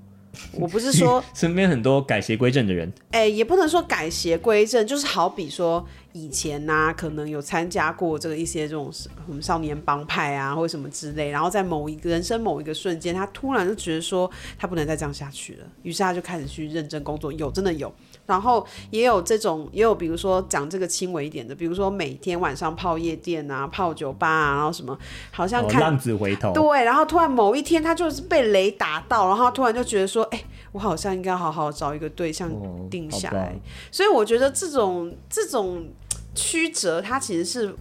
[0.53, 17.93] 我不是说 身边很多改邪归正的人，哎、欸，也不能说改邪归正，就是好比说以前呐、啊，可能有参加过这个一些这种什么少年帮派啊，或者什么之类，然后在某一个人生某一个瞬间，他突然就觉得说他不能再这样下去了，于是他就开始去认真工作，有真的有。
[18.27, 24.95] 然后也有这种，也有比如说讲这个轻微一点的，比如说每天晚上泡夜店啊、泡酒吧啊，然后什么，
[25.31, 32.51] 好像看、哦、浪子回头，对，然后突然某一天他就是被雷打到，然后突然就觉得说，哎，我好像应该好好找一个对象
[32.91, 33.47] 定下来。
[33.47, 33.59] 哦、
[33.91, 35.87] 所以我觉得这种这种
[36.35, 37.75] 曲折，它其实是。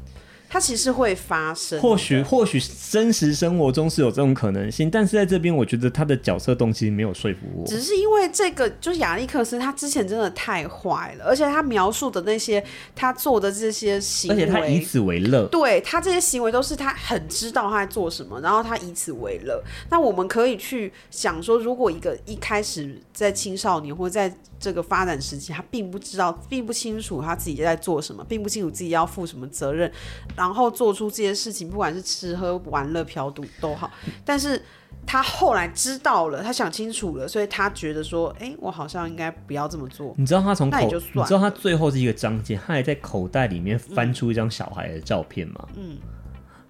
[0.48, 7.66] 它其实会发生，或许或许真实生活中是有这种可能性，但是在这边，我觉得他的角色动机没有说服我。
[7.66, 15.46] 只是因为这个，就是亚历克斯，他之前真的太坏了，而且他描述的那些他做的这些行为，而且他以此为乐。
[15.48, 19.62] 对，他这些行为都是他很知道他在做什么，然后他以此为乐。
[19.90, 29.90] 那我们可以去想说，如果一个一开始在青少年或在这个发展时期，他并不知道，并不清楚他自己在做什么，并不清楚自己要负什么责任，
[30.36, 33.90] 然后做出这些事情，不管是吃喝玩乐嫖赌都好。
[34.24, 34.60] 但是
[35.06, 40.14] 他后来知道了，他想清楚了，所以他觉得说，哎、欸，我好像应该不要这么做。
[40.18, 40.78] 你知道他从口，
[41.14, 45.68] 你知道他最后是一个章节，他还在口袋里面翻出一张小孩的照片吗？
[45.76, 45.96] 嗯，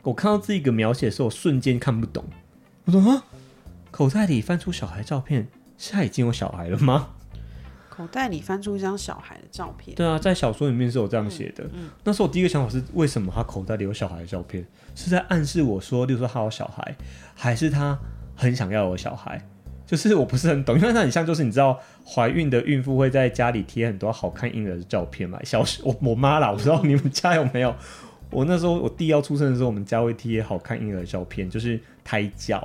[0.03, 2.25] 我看到这个描写的时候，我瞬间看不懂。
[2.85, 3.25] 我说啊，
[3.91, 7.09] 口袋里翻出小孩照片，现在已经有小孩了吗？
[7.97, 9.95] 口袋里翻出一张小孩的照片。
[9.95, 11.65] 对啊，在小说里面是有这样写的。
[11.65, 14.67] 嗯嗯、那时候我第一个想法是，为什么他口袋里有小孩的照片？
[14.95, 16.95] 是在暗示我说，例如说他有小孩，
[17.35, 17.99] 还是他
[18.35, 19.41] 很想要有小孩？
[19.87, 25.39] 就是我不是很懂，因为他很像，就是你知道，怀孕的孕妇会在家里贴很多好看婴儿的照片嘛。
[25.45, 27.75] 小时我我妈啦，我不知道你们家有没有。
[28.31, 32.63] 我那时候我弟要出生的时候，我们家会贴好看婴儿的照片，就是胎教。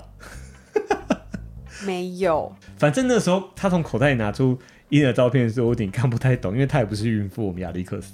[1.85, 2.53] 没有。
[2.77, 4.59] 反正那时候他从口袋里拿出。
[4.91, 7.47] 婴儿照片的时候，我有点看不太懂，因为她也不是孕妇。
[7.47, 8.13] 我们亚历克斯，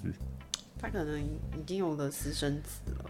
[0.80, 3.05] 她可能已经有了私生子了。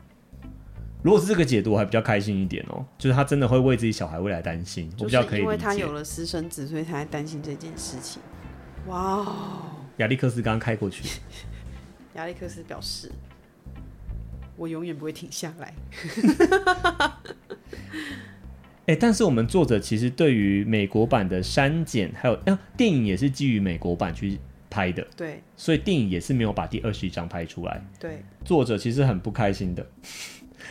[1.03, 5.41] 如果是这个解读，我还比较开心一点哦，就是他真的会为自己小孩未来担心，我比较可以。
[5.41, 8.21] 因为他有了私生子，所以他在担心这件事情。
[8.87, 9.65] 哇哦！
[9.97, 11.19] 亚历克斯刚刚开过去，
[12.15, 13.11] 亚历克斯表示
[14.55, 15.73] ：“我永远不会停下来。
[18.87, 27.85] ”哎、欸，但是我们作者其实对于美国版的删减，还有啊，电影也是基于美国版去拍的，对，所以电影也是没有把第二十一章拍出来。
[27.99, 29.85] 对，作者其实很不开心的，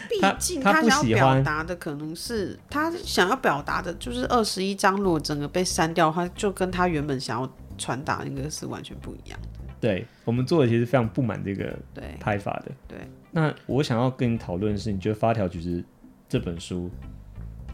[0.08, 9.48] 毕竟他想要表达的可能是他想要表达的，就是二十一章如果整个被删掉的话，就跟他原本想要传达那个是完全不一样的。
[9.78, 11.78] 对，我们作者其实非常不满这个
[12.18, 12.72] 拍法的。
[12.88, 15.82] 对，对，那我想要跟你讨论的是，你觉得《发条其实》
[16.26, 16.90] 这本书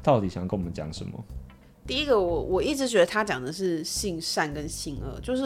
[0.02, 1.12] 到底想跟我们讲什么？
[1.86, 5.44] 第一个，我我一直觉得他讲的是性善跟性恶，就是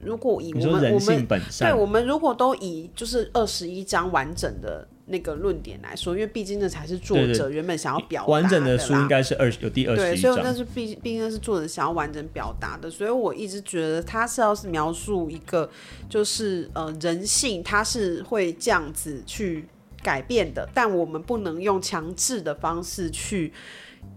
[0.00, 1.26] 如果以我们我们
[1.58, 8.32] 对，我们如果都以就是二十一章完整的那个论点来说，因为毕竟那才是作者原本想要表达的。
[8.32, 15.68] 完整的书应该是二有第二对，所以那是毕毕竟那是作者想要完整表达的，所以我一直觉得他是要是描述一个
[16.08, 19.66] 就是呃人性，他是会这样子去
[20.02, 23.52] 改变的，但我们不能用强制的方式去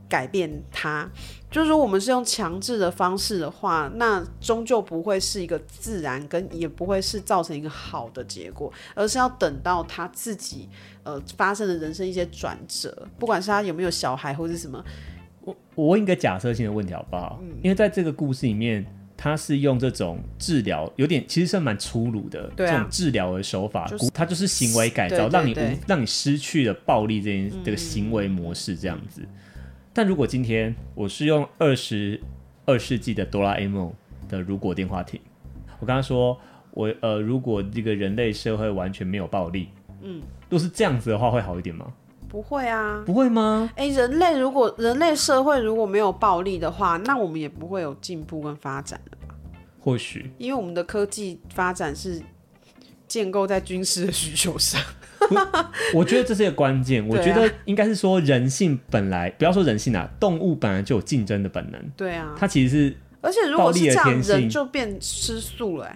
[0.09, 1.09] 改变它。
[1.49, 10.69] 就是说，我们是用强制的方式的话，那终究不会是一个自然，跟也不会是造成一个好的结果，而是要等到他自己
[11.03, 14.82] 呃发生的人生一些转折，不管是他有没有小孩或是什么。
[15.41, 17.39] 我我问一个假设性的问题好不好？
[17.41, 18.86] 嗯，因为在这个故事里面，
[19.17, 29.21] 他是用这种治疗，有点其实算蛮粗鲁的，啊，这种治疗的手法，就是，他就是行为改造，让你无让你失去了暴力这件这个行为模式这样子。
[29.92, 32.18] 嗯但如果今天我是用二十
[32.66, 33.94] 二世纪的哆啦 A 梦
[34.30, 35.20] 的如果电话亭，
[35.82, 36.39] 我刚刚说
[36.72, 39.68] 我呃，如果这个人类社会完全没有暴力，
[40.02, 41.92] 嗯，如果是这样子的话，会好一点吗？
[42.30, 43.70] 不会啊，不会吗？
[43.76, 49.36] 哎、欸，人类如果人类社会如果没有暴力的话，那我们也不会有进步跟发展了吧？
[49.82, 52.22] 或许，因为我们的科技发展是
[53.10, 54.82] 建构在军事的需求上。
[55.95, 57.05] 我觉得这是一个关键。
[57.07, 61.82] 我觉得应该是说，人性本来不要说人性啊，动物本来就有竞争的本能。
[61.95, 65.91] 对啊，它其实是，而且如果是这样，人就变吃素了，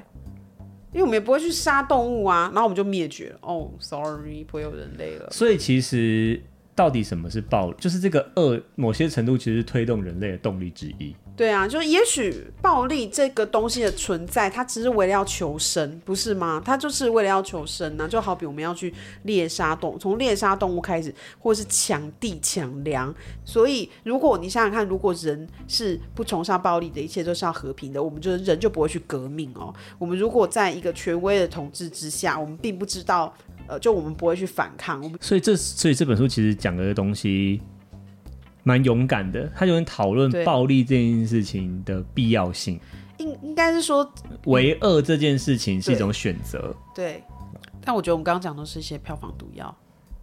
[0.91, 3.35] 因为我们也不会去杀动物啊，然后我们就灭绝了。
[3.41, 5.29] 哦、oh，sorry，不会有人类了。
[5.31, 6.41] 所以其实
[6.73, 7.77] 到底什么是暴力？
[7.79, 11.15] 就是这个恶，某些程度其实是推动人类的动力之一。
[11.37, 16.61] 对啊，就也许暴力这个东西的存在，它只是为了要求生，不是吗？
[16.63, 23.13] 它就是为了要求生呢、就好比我们要去猎杀动，从猎杀动物开始，或是抢地抢粮。
[23.43, 29.73] 所以，如果你想想看，如果人是不崇尚暴力的，一切都是要和平的，我们就是人就不会去革命哦。
[29.99, 33.35] 我们如果在一个权威的统治之下，我们并不知道，
[33.67, 35.01] 呃，就我们不会去反抗。
[35.03, 37.59] 我们所以这所以这本书其实讲的东西。
[38.67, 42.79] 蛮勇敢的，他就能讨论暴力这件事情的必要性。
[43.17, 44.11] 应应该是说，
[44.45, 46.75] 为恶这件事情是一种选择。
[46.95, 47.23] 对，
[47.85, 49.73] 但我觉得我们刚刚讲的是一些票房毒药，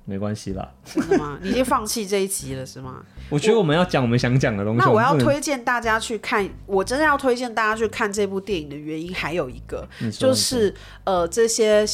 [0.05, 0.69] 没关系啦。
[0.85, 1.39] 真的吗？
[1.41, 3.01] 你已经放弃这一集了是吗？
[3.31, 4.81] 我觉得我们要讲我们想讲的东西。
[4.81, 10.75] 那我要推荐大家去看，我真的要推荐大家去看这部电影的原因还有一个，就是
[11.05, 11.87] 呃，这些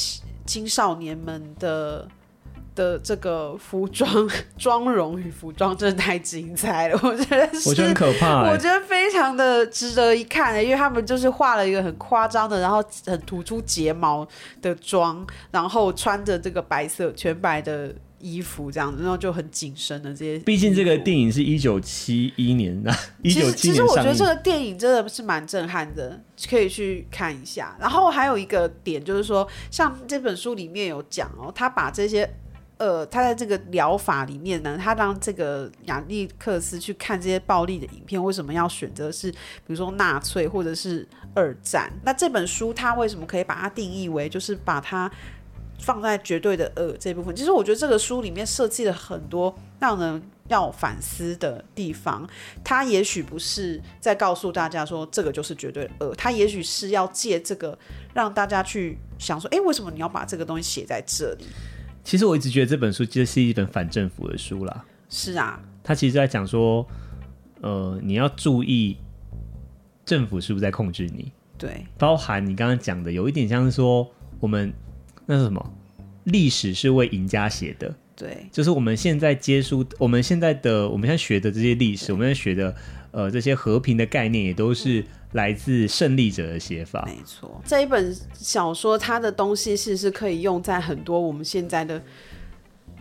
[0.47, 2.09] 青少年们的。
[2.79, 4.09] 的这个服装、
[4.57, 14.27] 妆容与服装真的太精彩了，我觉得是，我觉得很可怕、欸，我觉得非常的值得一看、欸、因为他们就是画了一个很夸张的，然后很突出睫毛
[14.63, 20.39] 的妆，然后穿着这个白色全白的衣服这样子，然后就很紧身的这些。
[20.41, 23.75] 毕竟这个电影是一九七一年的，一九七一年上映。
[23.75, 27.77] 其实我觉得这个电影真的是蛮震撼的，可以去看一下。
[27.81, 32.29] 然后还有一个点就是说，像这本书里面有讲哦，他把这些。
[32.79, 41.93] 呃，他在这个疗法里面呢，他让这个亚历克斯去看这些暴力的影片，为什么要选择是比如说纳粹或者是二战？
[42.05, 45.11] 那这本书他为什么可以把它定义为就是把它
[45.81, 47.35] 放在绝对的恶这部分？
[47.35, 52.29] 其实我觉得这个书里面设计了很多让人要反思的地方。
[52.63, 57.77] 他也许不是在告诉大家说这个就是绝对的恶，他也许是要借这个
[58.15, 61.45] 让大家去想说，哎，为什么你要把这个东西写在这里？
[62.09, 64.83] 其实我一直觉得这本书其实是一本反政府的书啦。
[65.11, 66.89] 是啊，他其实在讲说，
[67.61, 68.97] 呃，你要注意
[70.07, 71.31] 政府是不是在控制你。
[71.59, 74.73] 对，包含你刚刚讲的，有一点像是说，我们
[75.27, 75.75] 那是什么？
[76.25, 77.95] 历史是为赢家写的。
[78.17, 82.75] 对，就是我们现在接触，我们现在的，我们现在学的这些历史，我们现在学的，
[83.11, 85.05] 呃，这些和平的概念，也都是。
[85.33, 87.61] 来自胜利者的写法，没错。
[87.65, 92.03] 这一本小说，它的东西是是可以用在很多我们现在的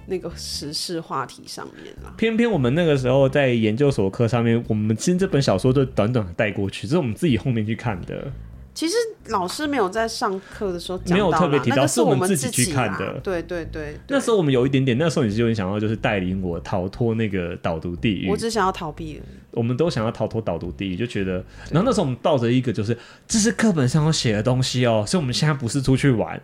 [0.08, 2.14] 那个时事话题上面啦。
[2.18, 8.32] 偏偏我们那个时候在研究所课上面，我们其实这本小说就短短的带过去，这是我们自己后面去看的。
[8.78, 8.96] 其实
[9.30, 13.20] 老师没有在上课的时候没有特别提到，那个、是我们自己去看的。
[13.24, 18.30] 对对对，对，那时候我们有一点点，那时候你是有点想要就是带领我逃脱那个导读地狱。
[18.30, 19.20] 我只想要逃避。
[19.50, 22.96] 我们都想要逃脱导读地狱，就觉得，然后那时候我们抱着一个就是
[23.28, 26.40] 这是课本上有写的东西哦，所以我们现在不是出去玩，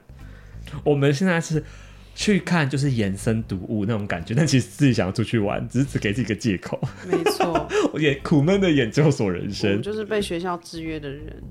[0.83, 1.63] 我们现在是。
[2.15, 6.79] 去看就是延伸读物那种感觉，但其实自己想要出去玩，只是只给自己一个借口。
[7.07, 11.43] 没错， 我也苦闷的研究所人生，就是被学校制约的人。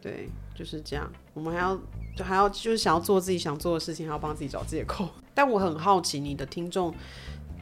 [0.00, 1.10] 对，就是这样。
[1.32, 1.80] 我们还要
[2.14, 5.08] 就还要就是想要做自己想做的事情，还要帮自己找借口。
[5.34, 6.94] 但我很好奇，你的听众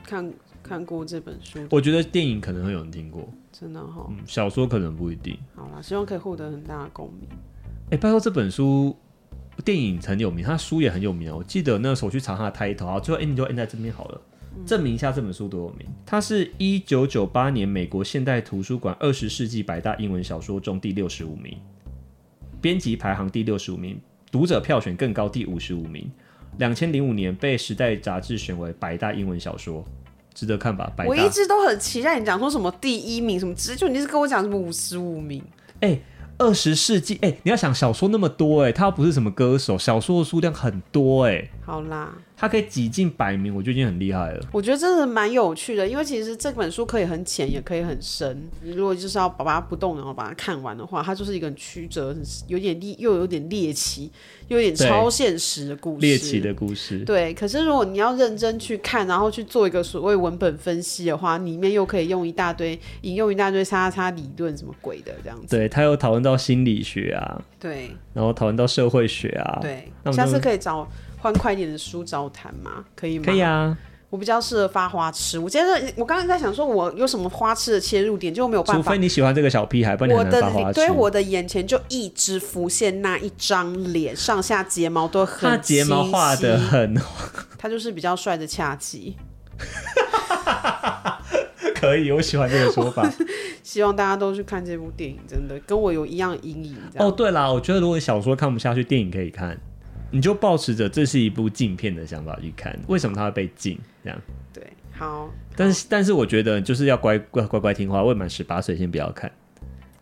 [0.05, 0.33] 看
[0.63, 1.61] 看过这本书？
[1.71, 4.07] 我觉得电影可能会有人听过，真的哈、哦。
[4.11, 5.39] 嗯，小说可能不一定。
[5.55, 7.29] 好啦，希望可以获得很大的共鸣。
[7.85, 8.97] 哎、欸，拜托这本书。
[9.65, 11.35] 电影很有名，他书也很有名。
[11.35, 14.21] 我记得那时候我去查他的 title，最后 ending 就 end 在这边好了，
[14.65, 15.87] 证明一下这本书多有名。
[16.07, 21.59] 它是一九九八年美国现代图书馆二十世纪百大英文小说中第六十五名，
[22.61, 24.01] 编辑排行第六十五名，
[24.31, 26.11] 读者票选更高第五十五名。
[26.59, 29.85] 两千零五年被《时代》杂志选为百大英文小说，
[30.35, 30.91] 值得看吧？
[30.97, 31.11] 百大。
[31.11, 35.43] 我一直都很期待你讲说什么第一名什么，直就你是跟我讲什么五十五名？
[35.81, 36.03] 哎、欸。
[36.39, 42.13] 二十世纪，哎、你要想小说那么多、欸，哎，他不是什么歌手，小说的数量很多、欸，哎，好啦。
[42.41, 44.47] 他可以挤进百名，我觉得已经很厉害了。
[44.53, 48.49] 我觉得真的蛮有趣的，因为其实这本书可以很浅，也可以很深。
[48.63, 52.17] 如果就是要把它不动，然后把它看完的话，它就是一个很曲折、
[52.47, 54.09] 有点猎又有点猎奇、
[54.47, 56.01] 又有点超现实的故事。
[56.01, 57.01] 猎奇的故事。
[57.01, 65.57] 对，可是如果你要认真去看，然后去做一个所谓文本分析的话，里面又可以用一大堆引用一大堆叉叉理论什么鬼的这样子。
[65.57, 70.89] 对，他又讨论到心理学啊，对，然后讨论到社会学啊，对，下次可以找。
[71.19, 72.85] 欢快一点的书找谈吗？
[72.95, 73.25] 可以吗？
[73.27, 73.77] 可以啊。
[74.11, 75.39] 我比较适合发花痴。
[75.39, 78.83] 我今天我刚刚在想说，我有什么花痴的切入点，就没有办法。
[78.83, 80.81] 除非你喜欢这个小屁孩，不然你很难发花痴。
[80.81, 85.51] 对，我的眼前就一直浮现那一张脸，上下睫毛都很。
[85.51, 86.99] 他睫毛画得很。
[87.59, 89.15] 他就是比较帅的恰吉。
[91.75, 93.07] 可以，我喜欢这个说法。
[93.63, 96.75] 希望大家都去看这部电影，真的跟我有一样阴影。
[96.97, 99.61] 哦，对啦，我觉得如果小说看不下去，电影可以看。
[100.11, 103.79] 你就抱持着这是一部禁片的想法去看，为什么它会被禁？
[104.03, 104.19] 这样
[104.53, 105.31] 对，好。
[105.57, 109.31] 但是但是我觉得就是要乖乖乖乖听话，未满十八岁先不要看，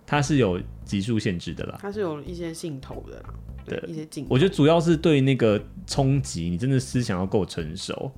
[0.07, 1.79] 它是有级数限制的啦。
[1.81, 3.35] 它是有一些镜头的啦，
[3.65, 4.29] 对，对一些镜头。
[4.31, 8.13] 我觉得主要是对那个冲击，你真的思想要够成熟。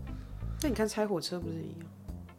[0.60, 1.88] 那你看拆火车不是一样？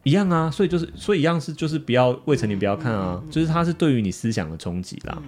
[0.02, 5.22] 一样啊，所以就是所以一样是就是不要未成年不要看啊，嗯嗯嗯嗯就是它是对于你思想的冲击啦。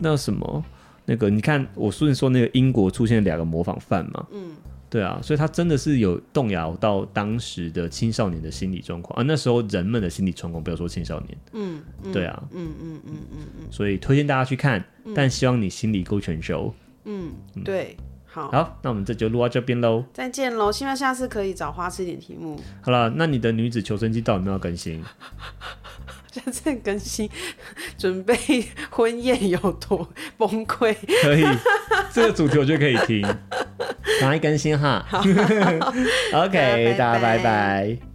[0.00, 0.64] 那什么？
[1.08, 4.54] 那个，你看我顺说那个英国出现两个模仿犯嘛，嗯，
[4.90, 11.82] 对啊，所以他真的是有动摇到当时的青少年的心理状况，啊那时候人们的心理状况，不要说青少年，嗯，
[12.12, 14.84] 对啊，嗯嗯嗯嗯嗯，所以推荐大家去看，
[15.14, 16.74] 但希望你心理够成熟，
[17.06, 17.32] 嗯，
[17.64, 17.96] 对，
[18.26, 22.60] 好，好，那我们这就录到这边喽，再见喽，希望下次可以找花痴一点题目。
[22.82, 25.02] 好了，那你的女子求生记到底有没有更新？
[26.32, 27.28] 现在更新，
[27.98, 28.36] 准备
[28.90, 30.94] 婚宴有多崩溃？
[31.22, 31.44] 可以，
[32.12, 33.22] 这个主题我觉得可以听，
[34.20, 35.04] 赶快更新哈。
[36.32, 38.07] OK，大家拜拜。